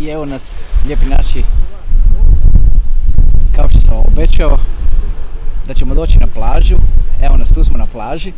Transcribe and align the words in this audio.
I 0.00 0.08
evo 0.08 0.24
nas, 0.24 0.52
lijepi 0.86 1.06
naši, 1.06 1.42
kao 3.56 3.68
što 3.68 3.80
sam 3.80 3.94
obećao, 3.96 4.58
da 5.66 5.74
ćemo 5.74 5.94
doći 5.94 6.18
na 6.18 6.26
plažu. 6.26 6.76
Evo 7.22 7.36
nas, 7.36 7.48
tu 7.48 7.64
smo 7.64 7.78
na 7.78 7.86
plaži. 7.86 8.32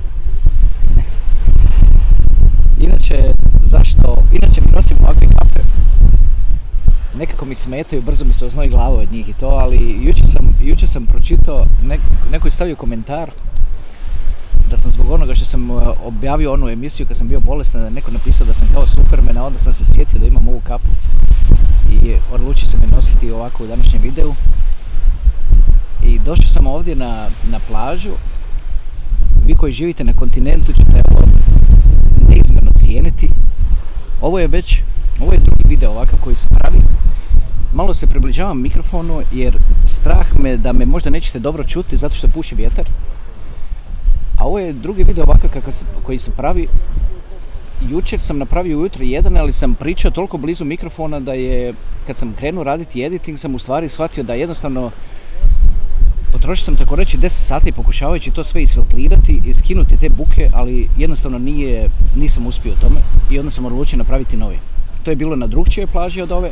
Inače, 2.80 3.34
zašto, 3.62 4.16
inače 4.32 4.60
mi 4.60 4.72
nosim 4.72 4.96
ovakve 5.00 5.26
kape. 5.28 5.60
Nekako 7.18 7.44
mi 7.44 7.54
smetaju, 7.54 8.02
brzo 8.02 8.24
mi 8.24 8.34
se 8.34 8.46
oznoji 8.46 8.68
glava 8.68 8.98
od 8.98 9.12
njih 9.12 9.28
i 9.28 9.32
to, 9.32 9.46
ali 9.46 9.98
jučer 10.02 10.30
sam, 10.30 10.56
jučer 10.62 10.88
sam 10.88 11.06
pročitao, 11.06 11.66
nek, 11.82 12.00
neko 12.32 12.48
je 12.48 12.52
stavio 12.52 12.76
komentar 12.76 13.30
da 14.70 14.78
sam 14.78 14.90
zbog 14.90 15.10
onoga 15.10 15.34
što 15.34 15.44
sam 15.44 15.70
uh, 15.70 15.82
objavio 16.04 16.52
onu 16.52 16.68
emisiju 16.68 17.06
kad 17.06 17.16
sam 17.16 17.28
bio 17.28 17.40
bolestan, 17.40 17.82
da 17.82 17.90
neko 17.90 18.10
napisao 18.10 18.46
da 18.46 18.54
sam 18.54 18.68
kao 18.74 18.86
Superman, 18.86 19.36
a 19.36 19.44
onda 19.44 19.58
sam 19.58 19.72
se 19.72 19.84
sjetio 19.84 20.18
da 20.18 20.26
imam 20.26 20.48
ovu 20.48 20.60
kapu 20.66 20.88
i 21.90 22.14
odlučio 22.32 22.68
sam 22.68 22.80
je 22.80 22.96
nositi 22.96 23.30
ovako 23.30 23.64
u 23.64 23.66
današnjem 23.66 24.02
videu. 24.02 24.34
I 26.04 26.18
došao 26.18 26.48
sam 26.48 26.66
ovdje 26.66 26.94
na, 26.94 27.28
na 27.50 27.58
plažu. 27.68 28.12
Vi 29.46 29.54
koji 29.54 29.72
živite 29.72 30.04
na 30.04 30.12
kontinentu 30.12 30.72
ćete 30.72 31.02
ovo 31.10 31.24
neizmjerno 32.28 32.70
cijeniti. 32.76 33.28
Ovo 34.20 34.38
je 34.38 34.46
već, 34.46 34.82
ovo 35.20 35.32
je 35.32 35.38
drugi 35.38 35.68
video 35.68 35.90
ovakav 35.90 36.18
koji 36.24 36.36
se 36.36 36.48
pravi. 36.48 36.78
Malo 37.74 37.94
se 37.94 38.06
približavam 38.06 38.62
mikrofonu 38.62 39.22
jer 39.32 39.58
strah 39.86 40.26
me 40.38 40.56
da 40.56 40.72
me 40.72 40.86
možda 40.86 41.10
nećete 41.10 41.38
dobro 41.38 41.64
čuti 41.64 41.96
zato 41.96 42.14
što 42.14 42.28
puši 42.28 42.54
vjetar. 42.54 42.84
A 44.42 44.44
ovo 44.44 44.58
je 44.58 44.72
drugi 44.72 45.04
video 45.04 45.24
ovakav 45.24 45.50
koji 46.02 46.18
se 46.18 46.30
pravi. 46.30 46.66
Jučer 47.90 48.20
sam 48.20 48.38
napravio 48.38 48.78
ujutro 48.78 49.04
jedan, 49.04 49.36
ali 49.36 49.52
sam 49.52 49.74
pričao 49.74 50.10
toliko 50.10 50.38
blizu 50.38 50.64
mikrofona 50.64 51.20
da 51.20 51.32
je, 51.32 51.74
kad 52.06 52.16
sam 52.16 52.34
krenuo 52.38 52.64
raditi 52.64 53.04
editing, 53.04 53.38
sam 53.38 53.54
u 53.54 53.58
stvari 53.58 53.88
shvatio 53.88 54.24
da 54.24 54.34
jednostavno 54.34 54.90
potrošio 56.32 56.64
sam 56.64 56.76
tako 56.76 56.96
reći 56.96 57.18
10 57.18 57.28
sati 57.28 57.72
pokušavajući 57.72 58.30
to 58.30 58.44
sve 58.44 58.62
isfiltrirati 58.62 59.40
i 59.44 59.54
skinuti 59.54 59.96
te 59.96 60.08
buke, 60.08 60.48
ali 60.52 60.88
jednostavno 60.98 61.38
nije, 61.38 61.88
nisam 62.16 62.46
uspio 62.46 62.72
tome 62.80 63.00
i 63.30 63.38
onda 63.38 63.50
sam 63.50 63.66
odlučio 63.66 63.98
napraviti 63.98 64.36
novi. 64.36 64.58
To 65.02 65.10
je 65.10 65.16
bilo 65.16 65.36
na 65.36 65.46
drugčijoj 65.46 65.86
plaži 65.86 66.22
od 66.22 66.32
ove, 66.32 66.50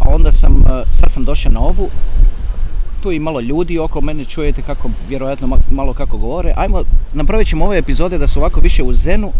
a 0.00 0.14
onda 0.14 0.32
sam, 0.32 0.64
eh, 0.66 0.84
sad 0.92 1.12
sam 1.12 1.24
došao 1.24 1.52
na 1.52 1.60
ovu, 1.60 1.90
tu 3.04 3.12
i 3.12 3.18
malo 3.18 3.40
ljudi 3.40 3.78
oko 3.78 4.00
mene, 4.00 4.24
čujete 4.24 4.62
kako, 4.62 4.90
vjerojatno 5.08 5.46
ma- 5.46 5.60
malo 5.70 5.92
kako 5.92 6.18
govore. 6.18 6.52
Ajmo, 6.56 6.82
napravit 7.12 7.48
ćemo 7.48 7.64
ove 7.64 7.78
epizode 7.78 8.18
da 8.18 8.28
su 8.28 8.38
ovako 8.40 8.60
više 8.60 8.82
u 8.82 8.94
zenu. 8.94 9.32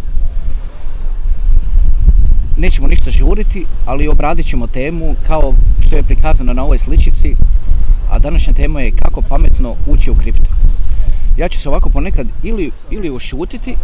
Nećemo 2.56 2.88
ništa 2.88 3.10
žuriti, 3.10 3.64
ali 3.86 4.08
obradit 4.08 4.46
ćemo 4.46 4.66
temu 4.66 5.14
kao 5.26 5.52
što 5.86 5.96
je 5.96 6.02
prikazano 6.02 6.52
na 6.52 6.64
ovoj 6.64 6.78
sličici, 6.78 7.34
a 8.10 8.18
današnja 8.18 8.52
tema 8.52 8.80
je 8.80 8.90
kako 8.90 9.22
pametno 9.22 9.74
ući 9.86 10.10
u 10.10 10.14
kripto. 10.14 10.50
Ja 11.36 11.48
ću 11.48 11.60
se 11.60 11.68
ovako 11.68 11.88
ponekad 11.88 12.26
ili, 12.42 12.70
ili 12.90 13.10
ušutiti, 13.10 13.76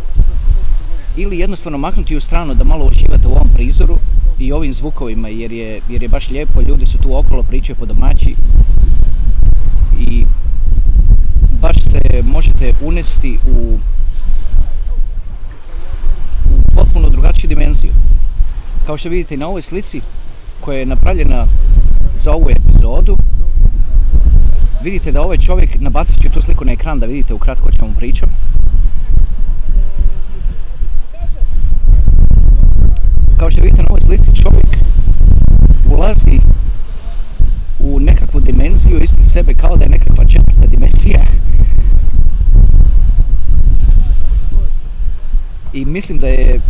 ili 1.17 1.39
jednostavno 1.39 1.79
maknuti 1.79 2.17
u 2.17 2.21
stranu 2.21 2.55
da 2.55 2.65
malo 2.65 2.85
uživate 2.85 3.29
u 3.29 3.33
ovom 3.33 3.49
prizoru 3.55 3.99
i 4.39 4.53
ovim 4.53 4.73
zvukovima 4.73 5.29
jer 5.29 5.53
je, 5.53 5.81
jer 5.89 6.03
je 6.03 6.09
baš 6.09 6.31
lijepo, 6.31 6.61
ljudi 6.61 6.87
su 6.87 6.99
tu 6.99 7.17
okolo, 7.19 7.43
pričaju 7.43 7.77
po 7.77 7.87
domaći 7.87 8.35
i 10.01 10.25
baš 11.63 11.77
se 11.83 12.01
možete 12.23 12.73
unesti 12.81 13.39
u, 13.47 13.79
u 16.51 16.75
potpuno 16.75 17.09
drugačiju 17.09 17.49
dimenziju. 17.49 17.93
Kao 18.87 18.97
što 18.97 19.09
vidite 19.09 19.37
na 19.37 19.47
ovoj 19.47 19.63
slici 19.63 20.01
koja 20.61 20.79
je 20.79 20.87
napravljena 20.87 21.47
za 22.17 22.33
ovu 22.33 22.51
epizodu, 22.51 23.17
vidite 24.83 25.13
da 25.13 25.23
ovaj 25.23 25.39
čovjek, 25.39 25.81
nabacit 25.81 26.23
ću 26.23 26.31
tu 26.31 26.43
sliku 26.43 26.65
na 26.65 26.73
ekran 26.73 26.99
da 26.99 27.07
vidite 27.07 27.35
ukratko 27.35 27.69
o 27.69 27.73
čemu 27.73 27.93
pričam. 27.97 28.29
Kao 33.39 33.51
što 33.51 33.63
vidite 33.63 33.83
na 33.83 33.89
ovoj 33.89 34.01
slici 34.01 34.43
čovjek 34.43 34.67
ulazi 35.87 36.41
u 37.79 38.01
nekakvu 38.01 38.41
dimenziju 38.41 39.03
ispred 39.03 39.29
sebe 39.29 39.55
kao 39.55 39.77
da 39.77 39.85
je 39.85 39.91
nekakva 39.91 40.25
četvrta 40.25 40.67
dimenzija. 40.67 41.21
I 45.73 45.85
mislim 45.85 46.19
da 46.19 46.27
je, 46.27 46.61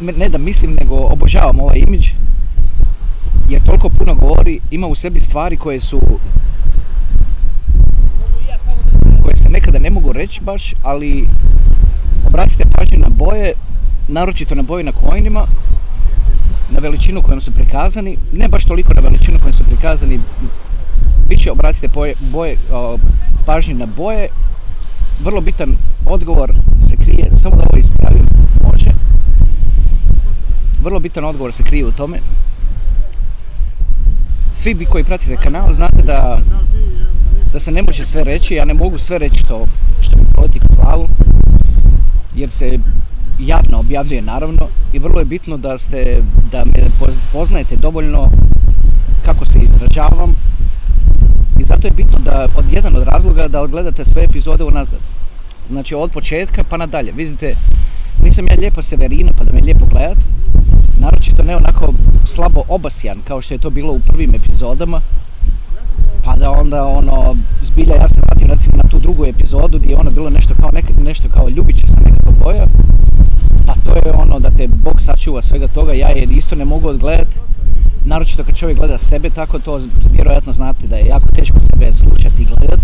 ne 0.00 0.28
da 0.28 0.38
mislim, 0.38 0.76
nego 0.80 0.94
obožavam 0.94 1.60
ovaj 1.60 1.78
imidž. 1.78 2.06
Jer 3.48 3.62
toliko 3.62 3.88
puno 3.88 4.14
govori, 4.14 4.60
ima 4.70 4.86
u 4.86 4.94
sebi 4.94 5.20
stvari 5.20 5.56
koje 5.56 5.80
su 5.80 6.00
koje 9.22 9.36
se 9.36 9.48
nekada 9.48 9.78
ne 9.78 9.90
mogu 9.90 10.12
reći 10.12 10.40
baš, 10.42 10.74
ali 10.82 11.26
obratite 12.26 12.64
pažnju 12.64 12.98
na 12.98 13.08
boje, 13.08 13.52
naročito 14.08 14.54
na 14.54 14.62
boje 14.62 14.84
na 14.84 14.92
coinima, 14.92 15.46
na 16.70 16.80
veličinu 16.80 17.22
kojom 17.22 17.40
su 17.40 17.50
prikazani, 17.50 18.16
ne 18.32 18.48
baš 18.48 18.64
toliko 18.64 18.94
na 18.94 19.00
veličinu 19.00 19.38
kojom 19.38 19.52
su 19.52 19.64
prikazani, 19.64 20.20
bit 21.28 21.40
će 21.40 21.52
obratite 21.52 21.88
boje, 21.88 22.14
boje, 22.32 22.56
pažnju 23.46 23.74
na 23.74 23.86
boje, 23.86 24.28
vrlo 25.24 25.40
bitan 25.40 25.76
odgovor 26.06 26.52
se 26.88 26.96
krije, 26.96 27.30
samo 27.36 27.56
da 27.56 27.62
ovo 27.62 27.78
ispravim. 27.78 28.37
Vrlo 30.82 31.00
bitan 31.00 31.24
odgovor 31.24 31.52
se 31.52 31.62
krije 31.62 31.86
u 31.86 31.92
tome. 31.92 32.18
Svi 34.52 34.74
vi 34.74 34.84
koji 34.84 35.04
pratite 35.04 35.36
kanal 35.36 35.74
znate 35.74 36.02
da, 36.02 36.38
da 37.52 37.60
se 37.60 37.70
ne 37.70 37.82
može 37.82 38.06
sve 38.06 38.24
reći, 38.24 38.54
ja 38.54 38.64
ne 38.64 38.74
mogu 38.74 38.98
sve 38.98 39.18
reći 39.18 39.38
što, 39.38 39.64
što 40.00 40.16
mi 40.16 40.24
proleti 40.32 40.60
glavu, 40.76 41.08
jer 42.34 42.50
se 42.50 42.78
javno 43.38 43.78
objavljuje 43.78 44.22
naravno 44.22 44.68
i 44.92 44.98
vrlo 44.98 45.18
je 45.18 45.24
bitno 45.24 45.56
da 45.56 45.78
ste, 45.78 46.22
da 46.52 46.64
me 46.64 46.88
poz- 47.00 47.18
poznajete 47.32 47.76
dovoljno 47.76 48.30
kako 49.24 49.46
se 49.46 49.58
izražavam 49.58 50.34
i 51.60 51.64
zato 51.64 51.86
je 51.86 51.92
bitno 51.96 52.18
da 52.18 52.46
od 52.56 52.64
jedan 52.72 52.96
od 52.96 53.02
razloga 53.02 53.48
da 53.48 53.60
odgledate 53.60 54.04
sve 54.04 54.24
epizode 54.24 54.64
unazad. 54.64 54.98
Znači 55.70 55.94
od 55.94 56.10
početka 56.10 56.64
pa 56.70 56.76
nadalje. 56.76 57.12
Vidite, 57.12 57.54
nisam 58.22 58.46
ja 58.48 58.54
lijepa 58.58 58.82
Severina 58.82 59.32
pa 59.38 59.44
da 59.44 59.52
me 59.52 59.60
lijepo 59.60 59.86
gledat, 59.86 60.18
naročito 60.98 61.42
ne 61.42 61.56
onako 61.56 61.92
slabo 62.24 62.62
obasjan 62.68 63.18
kao 63.24 63.40
što 63.40 63.54
je 63.54 63.58
to 63.58 63.70
bilo 63.70 63.92
u 63.92 64.00
prvim 64.00 64.34
epizodama, 64.34 65.00
pa 66.24 66.36
da 66.36 66.50
onda 66.50 66.84
ono, 66.86 67.36
zbilja 67.62 67.94
ja 67.94 68.08
se 68.08 68.20
vratim 68.22 68.48
recimo 68.48 68.76
na 68.76 68.90
tu 68.90 68.98
drugu 68.98 69.24
epizodu 69.24 69.78
gdje 69.78 69.90
je 69.90 69.96
ono 69.96 70.10
bilo 70.10 70.30
nešto 70.30 70.54
kao, 70.60 70.70
nek, 70.70 70.84
nešto 71.04 71.28
kao 71.28 71.48
ljubičasta 71.48 72.00
nekakva 72.04 72.32
boja, 72.44 72.66
pa 73.66 73.74
to 73.74 73.96
je 73.96 74.12
ono 74.12 74.38
da 74.38 74.50
te 74.50 74.66
Bog 74.66 75.00
sačuva 75.00 75.42
svega 75.42 75.68
toga, 75.68 75.92
ja 75.92 76.08
je 76.08 76.22
isto 76.30 76.56
ne 76.56 76.64
mogu 76.64 76.88
odgledat, 76.88 77.28
naročito 78.04 78.44
kad 78.44 78.56
čovjek 78.56 78.78
gleda 78.78 78.98
sebe 78.98 79.30
tako, 79.30 79.58
to 79.58 79.80
vjerojatno 80.12 80.52
znate 80.52 80.86
da 80.86 80.96
je 80.96 81.06
jako 81.06 81.28
teško 81.34 81.60
sebe 81.60 81.92
slušati 81.92 82.42
i 82.42 82.46
gledat. 82.46 82.80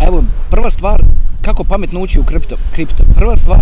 Evo, 0.00 0.24
prva 0.50 0.70
stvar, 0.70 1.02
kako 1.42 1.64
pametno 1.64 2.00
ući 2.00 2.20
u 2.20 2.24
kripto. 2.24 2.56
kripto. 2.72 3.04
Prva 3.14 3.36
stvar 3.36 3.60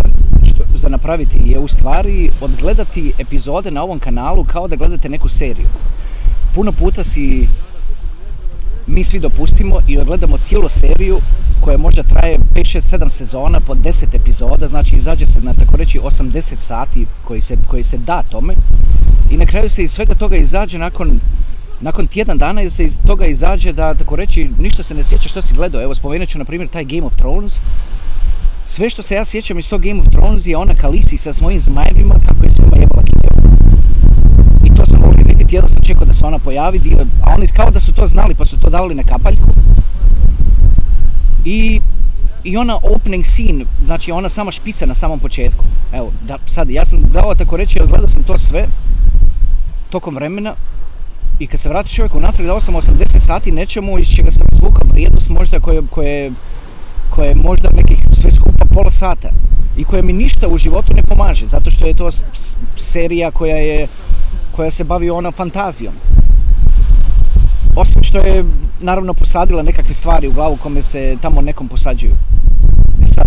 što 0.55 0.65
za 0.75 0.89
napraviti 0.89 1.39
je 1.45 1.59
u 1.59 1.69
stvari 1.69 2.31
odgledati 2.41 3.13
epizode 3.19 3.71
na 3.71 3.83
ovom 3.83 3.99
kanalu 3.99 4.45
kao 4.45 4.69
da 4.69 4.77
gledate 4.77 5.09
neku 5.09 5.29
seriju. 5.29 5.69
Puno 6.55 6.73
puta 6.73 7.05
si 7.05 7.49
mi 8.87 9.05
svi 9.05 9.19
dopustimo 9.19 9.81
i 9.89 9.99
odgledamo 9.99 10.39
cijelu 10.39 10.69
seriju 10.69 11.19
koja 11.61 11.79
možda 11.79 12.03
traje 12.03 12.39
5, 12.55 12.79
6, 12.79 12.99
7 12.99 13.09
sezona 13.09 13.61
po 13.61 13.75
10 13.75 14.05
epizoda, 14.13 14.69
znači 14.69 14.97
izađe 14.97 15.27
se 15.27 15.41
na 15.41 15.55
tako 15.55 15.77
reći 15.77 15.99
80 15.99 16.59
sati 16.59 17.07
koji 17.25 17.41
se, 17.41 17.57
koji 17.67 17.85
se 17.85 17.99
da 17.99 18.23
tome 18.23 18.55
i 19.31 19.37
na 19.37 19.47
kraju 19.47 19.71
se 19.71 19.83
iz 19.83 19.93
svega 19.93 20.15
toga 20.15 20.37
izađe 20.37 20.79
nakon 20.79 21.21
nakon 21.81 22.07
tjedan 22.07 22.39
dana 22.39 22.71
se 22.71 22.85
iz 22.85 22.99
toga 23.07 23.27
izađe 23.27 23.73
da 23.73 23.95
tako 23.95 24.17
reći 24.17 24.51
ništa 24.59 24.83
se 24.83 24.95
ne 24.95 25.05
sjeća 25.05 25.29
što 25.29 25.43
si 25.43 25.55
gledao. 25.55 25.83
Evo 25.83 25.95
spomenut 25.95 26.29
ću 26.29 26.39
na 26.39 26.45
primjer 26.45 26.69
taj 26.69 26.85
Game 26.85 27.03
of 27.03 27.17
Thrones. 27.17 27.59
Sve 28.67 28.91
što 28.91 29.03
se 29.03 29.15
ja 29.15 29.25
sjećam 29.25 29.59
iz 29.59 29.69
tog 29.69 29.83
Game 29.83 30.01
of 30.01 30.09
Thrones 30.09 30.47
je 30.47 30.57
ona 30.57 30.75
Kalisi 30.75 31.17
sa 31.17 31.33
svojim 31.33 31.61
zmajevima 31.61 32.15
kako 32.27 32.45
je 32.45 32.51
svima 32.51 32.77
jebala 32.77 33.03
kijevu. 33.03 33.57
I 34.65 34.75
to 34.75 34.87
sam 34.87 35.01
mogli 35.01 35.25
vidjeti, 35.25 35.55
jedno 35.55 35.69
sam 35.69 35.83
čekao 35.83 36.07
da 36.07 36.13
se 36.13 36.25
ona 36.25 36.39
pojavi, 36.39 36.81
a 37.23 37.35
oni 37.35 37.47
kao 37.47 37.71
da 37.71 37.81
su 37.81 37.93
to 37.93 38.07
znali 38.07 38.35
pa 38.35 38.45
su 38.45 38.61
to 38.61 38.71
davali 38.71 38.95
na 38.95 39.03
kapaljku. 39.03 39.49
I, 41.45 41.81
i 42.45 42.57
ona 42.57 42.77
opening 42.77 43.25
scene, 43.25 43.65
znači 43.85 44.13
ona 44.13 44.29
sama 44.29 44.53
špica 44.53 44.87
na 44.87 44.95
samom 44.95 45.19
početku. 45.19 45.65
Evo, 45.93 46.13
da, 46.27 46.39
sad, 46.47 46.71
ja 46.71 46.85
sam 46.85 47.01
dao 47.13 47.35
tako 47.35 47.57
reći, 47.57 47.83
odgledao 47.83 48.09
sam 48.09 48.23
to 48.23 48.39
sve 48.39 48.67
tokom 49.91 50.15
vremena 50.15 50.55
i 51.39 51.47
kad 51.47 51.61
se 51.61 51.69
vrati 51.69 51.95
čovjek 51.95 52.15
unatrag 52.15 52.47
dao 52.47 52.61
sam 52.61 52.75
80 52.75 53.19
sati 53.19 53.53
nečemu 53.53 53.99
iz 53.99 54.09
čega 54.09 54.31
sam 54.31 54.47
izvukao 54.53 54.87
vrijednost 54.93 55.29
možda 55.31 55.61
koje, 55.61 55.83
koje, 55.91 56.33
koje 57.15 57.29
je 57.29 57.35
možda 57.35 57.69
nekih 57.77 57.99
sve 58.13 58.31
skupa 58.31 58.65
pola 58.65 58.91
sata. 58.91 59.29
i 59.77 59.85
koja 59.85 60.03
mi 60.03 60.13
ništa 60.13 60.49
u 60.49 60.59
životu 60.59 60.93
ne 60.95 61.03
pomaže, 61.03 61.47
zato 61.47 61.71
što 61.71 61.87
je 61.87 61.95
to 61.95 62.11
serija 62.77 63.31
koja 63.31 63.57
je 63.57 63.87
koja 64.57 64.71
se 64.71 64.85
bavi 64.85 65.11
ona 65.11 65.31
fantazijom. 65.31 65.95
Osim 67.77 68.03
što 68.03 68.19
je 68.19 68.45
naravno 68.81 69.15
posadila 69.15 69.63
nekakve 69.63 69.95
stvari 69.95 70.29
u 70.29 70.33
glavu 70.33 70.57
kome 70.57 70.83
se 70.83 71.17
tamo 71.23 71.41
nekom 71.41 71.69
posađuju. 71.69 72.13
E 73.03 73.07
sad, 73.07 73.27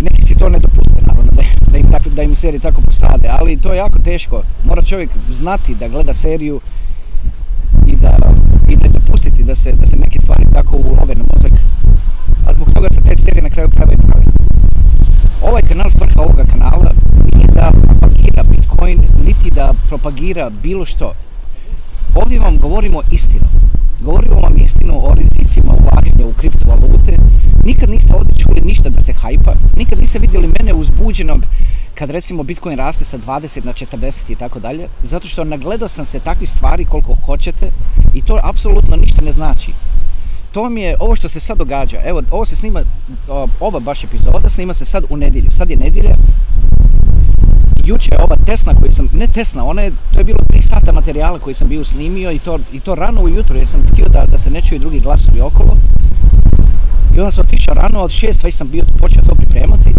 neki 0.00 0.22
si 0.22 0.34
to 0.34 0.48
ne 0.48 0.58
dopuste 0.58 1.00
naravno 1.06 1.30
da, 1.30 1.42
da, 1.70 1.78
im, 1.78 2.14
da 2.14 2.22
im 2.22 2.34
serije 2.34 2.60
tako 2.60 2.80
posade, 2.80 3.28
ali 3.40 3.56
to 3.56 3.72
je 3.72 3.78
jako 3.78 3.98
teško. 3.98 4.42
Mora 4.64 4.82
čovjek 4.82 5.10
znati 5.32 5.74
da 5.74 5.88
gleda 5.88 6.14
seriju 6.14 6.60
i 7.86 7.96
da 7.96 8.16
da 9.48 9.54
se, 9.54 9.72
da 9.72 9.86
se 9.86 9.96
neke 9.96 10.20
stvari 10.20 10.44
tako 10.52 10.76
ulove 10.76 11.14
na 11.14 11.24
mozak. 11.32 11.52
A 12.46 12.54
zbog 12.54 12.68
toga 12.74 12.88
se 12.94 13.00
te 13.00 13.16
serije 13.16 13.42
na 13.42 13.50
kraju 13.50 13.68
krajeva 13.70 13.92
i 13.92 13.96
prave. 13.96 14.24
Ovaj 15.42 15.62
kanal, 15.62 15.90
svrha 15.90 16.20
ovoga 16.22 16.44
kanala 16.44 16.90
nije 17.34 17.46
da 17.46 17.72
propagira 17.72 18.42
Bitcoin, 18.50 18.98
niti 19.26 19.50
da 19.50 19.72
propagira 19.88 20.50
bilo 20.62 20.84
što. 20.84 21.12
Ovdje 22.14 22.38
vam 22.38 22.56
govorimo 22.56 23.00
istinu. 23.10 23.46
Govorimo 24.00 24.34
vam 24.40 24.56
istinu 24.56 24.94
o 25.08 25.14
rizicima 25.14 25.72
ulaganja 25.72 26.26
u 26.26 26.32
kriptovalute. 26.32 27.16
Nikad 27.64 27.90
niste 27.90 28.14
ovdje 28.14 28.36
čuli 28.38 28.60
ništa 28.60 28.88
da 28.88 29.00
se 29.00 29.12
hajpa. 29.12 29.54
Nikad 29.76 30.00
niste 30.00 30.18
vidjeli 30.18 30.48
mene 30.58 30.74
uzbuđenog 30.74 31.42
kad 31.94 32.10
recimo 32.10 32.42
Bitcoin 32.42 32.78
raste 32.78 33.04
sa 33.04 33.18
20 33.18 33.64
na 33.64 33.72
40 33.72 34.32
i 34.32 34.34
tako 34.34 34.60
dalje. 34.60 34.88
Zato 35.02 35.28
što 35.28 35.44
nagledao 35.44 35.88
sam 35.88 36.04
se 36.04 36.20
takvih 36.20 36.50
stvari 36.50 36.84
koliko 36.84 37.14
hoćete 37.26 37.70
i 38.14 38.22
to 38.22 38.40
apsolutno 38.42 38.96
ništa 38.96 39.22
ne 39.22 39.32
znači. 39.32 39.72
To 40.52 40.62
vam 40.62 40.78
je 40.78 40.96
ovo 41.00 41.16
što 41.16 41.28
se 41.28 41.40
sad 41.40 41.58
događa. 41.58 41.98
Evo, 42.04 42.22
ovo 42.30 42.44
se 42.44 42.56
snima, 42.56 42.80
ova 43.60 43.80
baš 43.80 44.04
epizoda 44.04 44.48
snima 44.48 44.74
se 44.74 44.84
sad 44.84 45.04
u 45.10 45.16
nedjelju. 45.16 45.50
Sad 45.50 45.70
je 45.70 45.76
nedjelja, 45.76 46.16
juče 47.84 48.10
ova 48.18 48.36
Tesla 48.46 48.74
koju 48.74 48.92
sam, 48.92 49.08
ne 49.12 49.26
Tesla, 49.26 49.64
ona 49.64 49.82
je, 49.82 49.92
to 50.12 50.20
je 50.20 50.24
bilo 50.24 50.38
3 50.38 50.60
sata 50.60 50.92
materijala 50.92 51.38
koji 51.38 51.54
sam 51.54 51.68
bio 51.68 51.84
snimio 51.84 52.30
i 52.32 52.38
to, 52.38 52.58
i 52.72 52.80
to 52.80 52.94
rano 52.94 53.22
ujutro 53.22 53.56
jer 53.56 53.68
sam 53.68 53.80
htio 53.92 54.08
da, 54.08 54.24
da 54.32 54.38
se 54.38 54.50
ne 54.50 54.60
čuju 54.60 54.80
drugi 54.80 55.00
glasovi 55.00 55.40
okolo. 55.40 55.76
I 57.18 57.20
onda 57.20 57.30
sam 57.30 57.44
otišao 57.46 57.74
rano, 57.74 58.00
od 58.00 58.10
6 58.10 58.44
već 58.44 58.54
sam 58.54 58.68
bio 58.68 58.84
počeo 58.98 59.22
to 59.22 59.34
pripremati. 59.34 59.90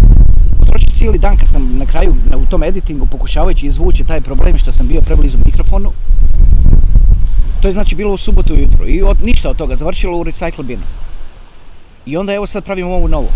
Potrošio 0.58 0.88
cijeli 0.92 1.18
dan 1.18 1.36
kad 1.36 1.48
sam 1.48 1.78
na 1.78 1.86
kraju 1.86 2.14
u 2.36 2.46
tom 2.46 2.62
editingu 2.62 3.06
pokušavajući 3.06 3.66
izvući 3.66 4.04
taj 4.04 4.20
problem 4.20 4.58
što 4.58 4.72
sam 4.72 4.88
bio 4.88 5.00
preblizu 5.00 5.38
mikrofonu. 5.44 5.92
To 7.62 7.68
je 7.68 7.72
znači 7.72 7.94
bilo 7.94 8.12
u 8.12 8.16
subotu 8.16 8.54
ujutro 8.54 8.86
i 8.86 9.02
od, 9.02 9.16
ništa 9.24 9.50
od 9.50 9.56
toga, 9.56 9.76
završilo 9.76 10.18
u 10.18 10.24
recycle 10.24 10.62
binu. 10.62 10.82
I 12.06 12.16
onda 12.16 12.34
evo 12.34 12.46
sad 12.46 12.64
pravimo 12.64 12.94
ovu 12.94 13.08
novu. 13.08 13.28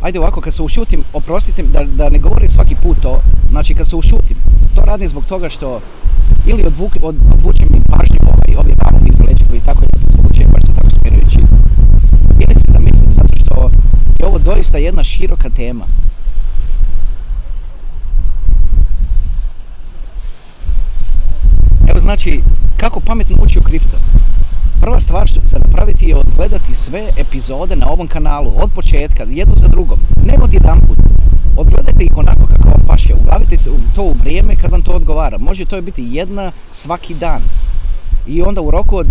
ajde 0.00 0.18
ovako, 0.18 0.40
kad 0.40 0.54
se 0.54 0.62
ušutim, 0.62 1.02
oprostite 1.12 1.62
da, 1.62 1.84
da 1.84 2.10
ne 2.10 2.18
govorim 2.18 2.48
svaki 2.48 2.74
put 2.82 2.96
to, 3.02 3.22
znači 3.50 3.74
kad 3.74 3.88
se 3.88 3.96
ušutim, 3.96 4.36
to 4.74 4.80
radim 4.84 5.08
zbog 5.08 5.24
toga 5.24 5.48
što 5.48 5.80
ili 6.46 6.66
odvuk, 6.66 6.92
od, 7.02 7.16
odvučem 7.34 7.68
mi 7.70 7.80
pažnju 7.88 8.18
ovaj, 8.22 8.56
ovi 8.64 8.74
ramovi 8.78 9.08
iz 9.12 9.20
leđa 9.20 9.44
koji 9.48 9.60
tako 9.60 9.80
lijepo 9.80 10.10
zvuče, 10.16 10.44
baš 10.52 10.62
su 10.66 10.72
tako 10.74 10.90
smirujući. 10.90 11.38
Ili 12.38 12.54
se 12.54 12.72
zamislim 12.72 13.14
zato 13.14 13.36
što 13.36 13.70
je 14.18 14.26
ovo 14.26 14.38
doista 14.38 14.78
jedna 14.78 15.04
široka 15.04 15.50
tema. 15.50 15.84
Evo 21.88 22.00
znači, 22.00 22.40
kako 22.76 23.00
pametno 23.00 23.36
ući 23.42 23.58
u 23.58 23.62
kripto. 23.62 23.96
Prva 24.80 25.00
stvar 25.00 25.26
što 25.26 25.40
za 25.44 25.58
napraviti 25.58 26.04
je 26.04 26.16
odgledati 26.16 26.74
sve 26.74 27.08
epizode 27.16 27.76
na 27.76 27.90
ovom 27.90 28.06
kanalu, 28.06 28.52
od 28.56 28.72
početka, 28.72 29.26
jednu 29.28 29.54
za 29.56 29.68
drugom. 29.68 29.98
Ne 30.24 30.34
od 30.42 30.54
jedan 30.54 30.80
put. 30.80 31.05
Odgledajte 31.56 32.04
ih 32.04 32.16
onako 32.16 32.46
kako 32.46 32.68
vam 32.68 32.82
paše. 32.86 33.14
Uglavite 33.14 33.56
se 33.56 33.70
to 33.94 34.02
u 34.02 34.12
vrijeme 34.12 34.56
kad 34.56 34.70
vam 34.70 34.82
to 34.82 34.92
odgovara. 34.92 35.38
Može 35.38 35.64
to 35.64 35.82
biti 35.82 36.08
jedna 36.10 36.52
svaki 36.70 37.14
dan. 37.14 37.42
I 38.26 38.42
onda 38.42 38.60
u 38.60 38.70
roku 38.70 38.96
od, 38.96 39.06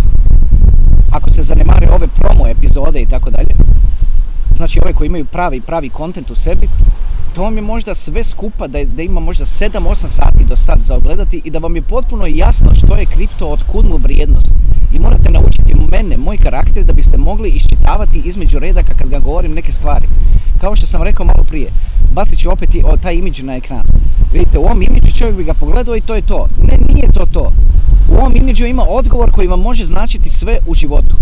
ako 1.12 1.30
se 1.30 1.42
zanemare 1.42 1.88
ove 1.89 2.07
promo 2.07 2.47
epizode 2.47 3.00
i 3.00 3.06
tako 3.06 3.30
dalje, 3.30 3.56
znači 4.56 4.80
ove 4.84 4.94
koji 4.94 5.07
imaju 5.07 5.25
pravi, 5.25 5.62
pravi 5.62 5.90
kontent 5.90 6.31
u 6.31 6.36
sebi, 6.36 6.68
to 7.36 7.44
vam 7.44 7.56
je 7.56 7.62
možda 7.62 7.96
sve 7.96 8.24
skupa 8.24 8.68
da, 8.68 8.84
da 8.84 9.02
ima 9.02 9.19
možda 9.19 9.46
7-8 9.46 10.07
sati 10.07 10.44
do 10.50 10.57
sad 10.57 10.80
za 10.84 10.96
ogledati 10.96 11.42
i 11.44 11.50
da 11.50 11.60
vam 11.60 11.75
je 11.75 11.81
potpuno 11.81 12.25
jasno 12.28 12.75
što 12.75 12.96
je 12.96 13.06
kripto, 13.06 13.48
otkud 13.48 13.86
mu 13.90 13.98
vrijednost. 13.98 14.54
I 14.94 15.00
morate 15.00 15.31
naučiti 15.31 15.75
mene, 15.92 16.18
moj 16.18 16.38
karakter, 16.38 16.84
da 16.84 16.94
biste 16.94 17.18
mogli 17.18 17.50
iščitavati 17.50 18.22
između 18.25 18.60
redaka 18.60 18.94
kad 18.94 19.10
ga 19.10 19.19
govorim 19.19 19.54
neke 19.54 19.74
stvari. 19.74 20.07
Kao 20.62 20.75
što 20.75 20.88
sam 20.88 21.04
rekao 21.04 21.25
malo 21.25 21.44
prije, 21.44 21.69
bacit 22.13 22.40
ću 22.40 22.52
opet 22.52 22.75
i 22.75 22.81
o, 22.86 22.98
taj 22.98 23.16
imidž 23.16 23.40
na 23.40 23.56
ekran. 23.56 23.84
Vidite, 24.34 24.57
u 24.57 24.63
ovom 24.63 24.81
imidžu 24.81 25.18
čovjek 25.18 25.38
bi 25.38 25.44
ga 25.44 25.54
pogledao 25.54 25.96
i 25.96 26.02
to 26.02 26.16
je 26.16 26.22
to. 26.22 26.48
Ne, 26.62 26.78
nije 26.94 27.12
to 27.12 27.25
to. 27.25 27.52
U 28.10 28.16
ovom 28.16 28.36
imidžu 28.36 28.66
ima 28.66 28.84
odgovor 28.90 29.31
koji 29.31 29.48
vam 29.48 29.62
može 29.62 29.86
značiti 29.86 30.30
sve 30.30 30.57
u 30.68 30.74
životu. 30.74 31.16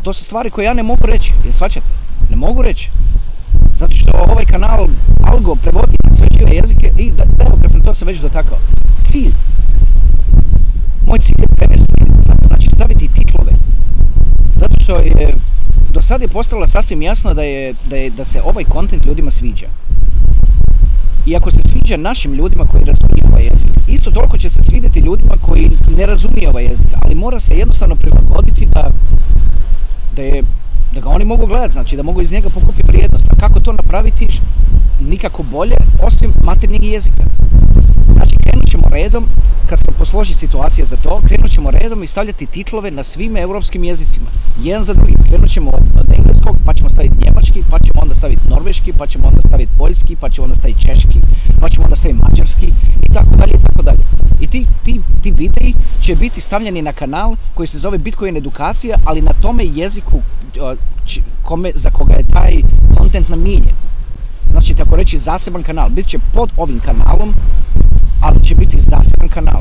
A 0.00 0.02
to 0.02 0.12
su 0.12 0.24
stvari 0.24 0.50
koje 0.50 0.64
ja 0.64 0.74
ne 0.74 0.82
mogu 0.82 1.06
reći, 1.06 1.32
jer 1.44 1.54
svačate? 1.54 1.86
Ne 2.30 2.36
mogu 2.36 2.62
reći. 2.62 2.90
Zato 3.74 3.94
što 3.94 4.10
ovaj 4.14 4.44
kanal 4.44 4.86
Algo 5.24 5.54
prevodi 5.54 5.96
na 6.04 6.12
sve 6.12 6.26
žive 6.38 6.50
jezike 6.50 6.92
i 6.98 7.10
da, 7.10 7.24
evo 7.46 7.58
kad 7.62 7.72
sam 7.72 7.80
to 7.80 7.94
se 7.94 8.04
već 8.04 8.20
dotakao. 8.20 8.58
Cilj. 9.04 9.32
Moj 11.06 11.18
cilj 11.18 11.36
je 11.38 11.56
prevesti, 11.56 11.94
znači 12.46 12.70
staviti 12.70 13.08
titlove. 13.08 13.52
Zato 14.54 14.74
što 14.82 14.96
je, 14.96 15.34
do 15.90 16.02
sad 16.02 16.20
je 16.22 16.28
postalo 16.28 16.66
sasvim 16.66 17.02
jasno 17.02 17.34
da, 17.34 17.42
je, 17.42 17.74
da, 17.90 17.96
je, 17.96 18.10
da 18.10 18.24
se 18.24 18.42
ovaj 18.42 18.64
kontent 18.64 19.06
ljudima 19.06 19.30
sviđa. 19.30 19.66
I 21.26 21.36
ako 21.36 21.50
se 21.50 21.60
sviđa 21.68 21.96
našim 21.96 22.32
ljudima 22.32 22.64
koji 22.64 22.84
razumiju 22.84 23.24
ovaj 23.32 23.44
jezik, 23.44 23.70
isto 23.86 24.10
toliko 24.10 24.38
će 24.38 24.50
se 24.50 24.62
svidjeti 24.62 25.00
ljudima 25.00 25.34
koji 25.40 25.70
ne 25.96 26.06
razumiju 26.06 26.48
ovaj 26.48 26.64
jezik, 26.64 26.88
ali 27.02 27.14
mora 27.14 27.40
se 27.40 27.54
jednostavno 27.54 27.94
prilagoditi 27.94 28.66
da, 28.66 28.90
je, 30.20 30.42
da 30.94 31.00
ga 31.00 31.08
oni 31.08 31.24
mogu 31.24 31.46
gledati, 31.46 31.72
znači 31.72 31.96
da 31.96 32.02
mogu 32.02 32.22
iz 32.22 32.32
njega 32.32 32.48
pokupiti 32.48 32.82
vrijednost. 32.86 33.26
A 33.30 33.40
kako 33.40 33.60
to 33.60 33.72
napraviti? 33.72 34.26
Nikako 35.00 35.42
bolje, 35.42 35.76
osim 36.02 36.32
maternjeg 36.44 36.84
jezika. 36.84 37.24
Ćemo 38.70 38.88
redom, 38.90 39.24
kad 39.68 39.78
se 39.78 39.92
posloži 39.98 40.34
situacija 40.34 40.86
za 40.86 40.96
to, 40.96 41.20
krenut 41.26 41.50
ćemo 41.50 41.70
redom 41.70 42.02
i 42.02 42.06
stavljati 42.06 42.46
titlove 42.46 42.90
na 42.90 43.04
svim 43.04 43.36
europskim 43.36 43.84
jezicima. 43.84 44.26
Jedan 44.62 44.84
za 44.84 44.94
drugim. 44.94 45.14
Krenut 45.28 45.50
ćemo 45.50 45.70
od, 45.70 46.14
engleskog, 46.18 46.56
pa 46.64 46.74
ćemo 46.74 46.90
staviti 46.90 47.14
njemački, 47.24 47.62
pa 47.70 47.78
ćemo 47.78 48.00
onda 48.02 48.14
staviti 48.14 48.48
norveški, 48.48 48.92
pa 48.92 49.06
ćemo 49.06 49.28
onda 49.28 49.40
staviti 49.48 49.72
poljski, 49.78 50.16
pa 50.16 50.30
ćemo 50.30 50.44
onda 50.44 50.54
staviti 50.54 50.80
češki, 50.80 51.18
pa 51.60 51.68
ćemo 51.68 51.84
onda 51.84 51.96
staviti 51.96 52.20
mađarski 52.22 52.66
i 53.02 53.12
tako 53.14 53.30
dalje 53.36 53.52
i 53.54 53.62
tako 53.66 53.82
dalje. 53.82 54.02
I 54.40 54.46
ti, 54.46 54.66
ti, 54.84 55.00
ti 55.22 55.30
videi 55.30 55.74
će 56.00 56.14
biti 56.14 56.40
stavljeni 56.40 56.82
na 56.82 56.92
kanal 56.92 57.36
koji 57.54 57.66
se 57.66 57.78
zove 57.78 57.98
Bitcoin 57.98 58.36
edukacija, 58.36 58.96
ali 59.04 59.22
na 59.22 59.32
tome 59.32 59.64
jeziku 59.74 60.20
kome, 61.42 61.72
za 61.74 61.90
koga 61.90 62.14
je 62.14 62.24
taj 62.32 62.52
kontent 62.98 63.28
namijenjen. 63.28 63.74
Znači, 64.50 64.74
tako 64.74 64.96
reći, 64.96 65.18
zaseban 65.18 65.62
kanal. 65.62 65.88
Bit 65.88 66.06
će 66.06 66.18
pod 66.32 66.50
ovim 66.56 66.80
kanalom, 66.80 67.34
ali 68.20 68.44
će 68.44 68.54
biti 68.54 68.76
zaseban 68.80 69.28
kanal. 69.28 69.60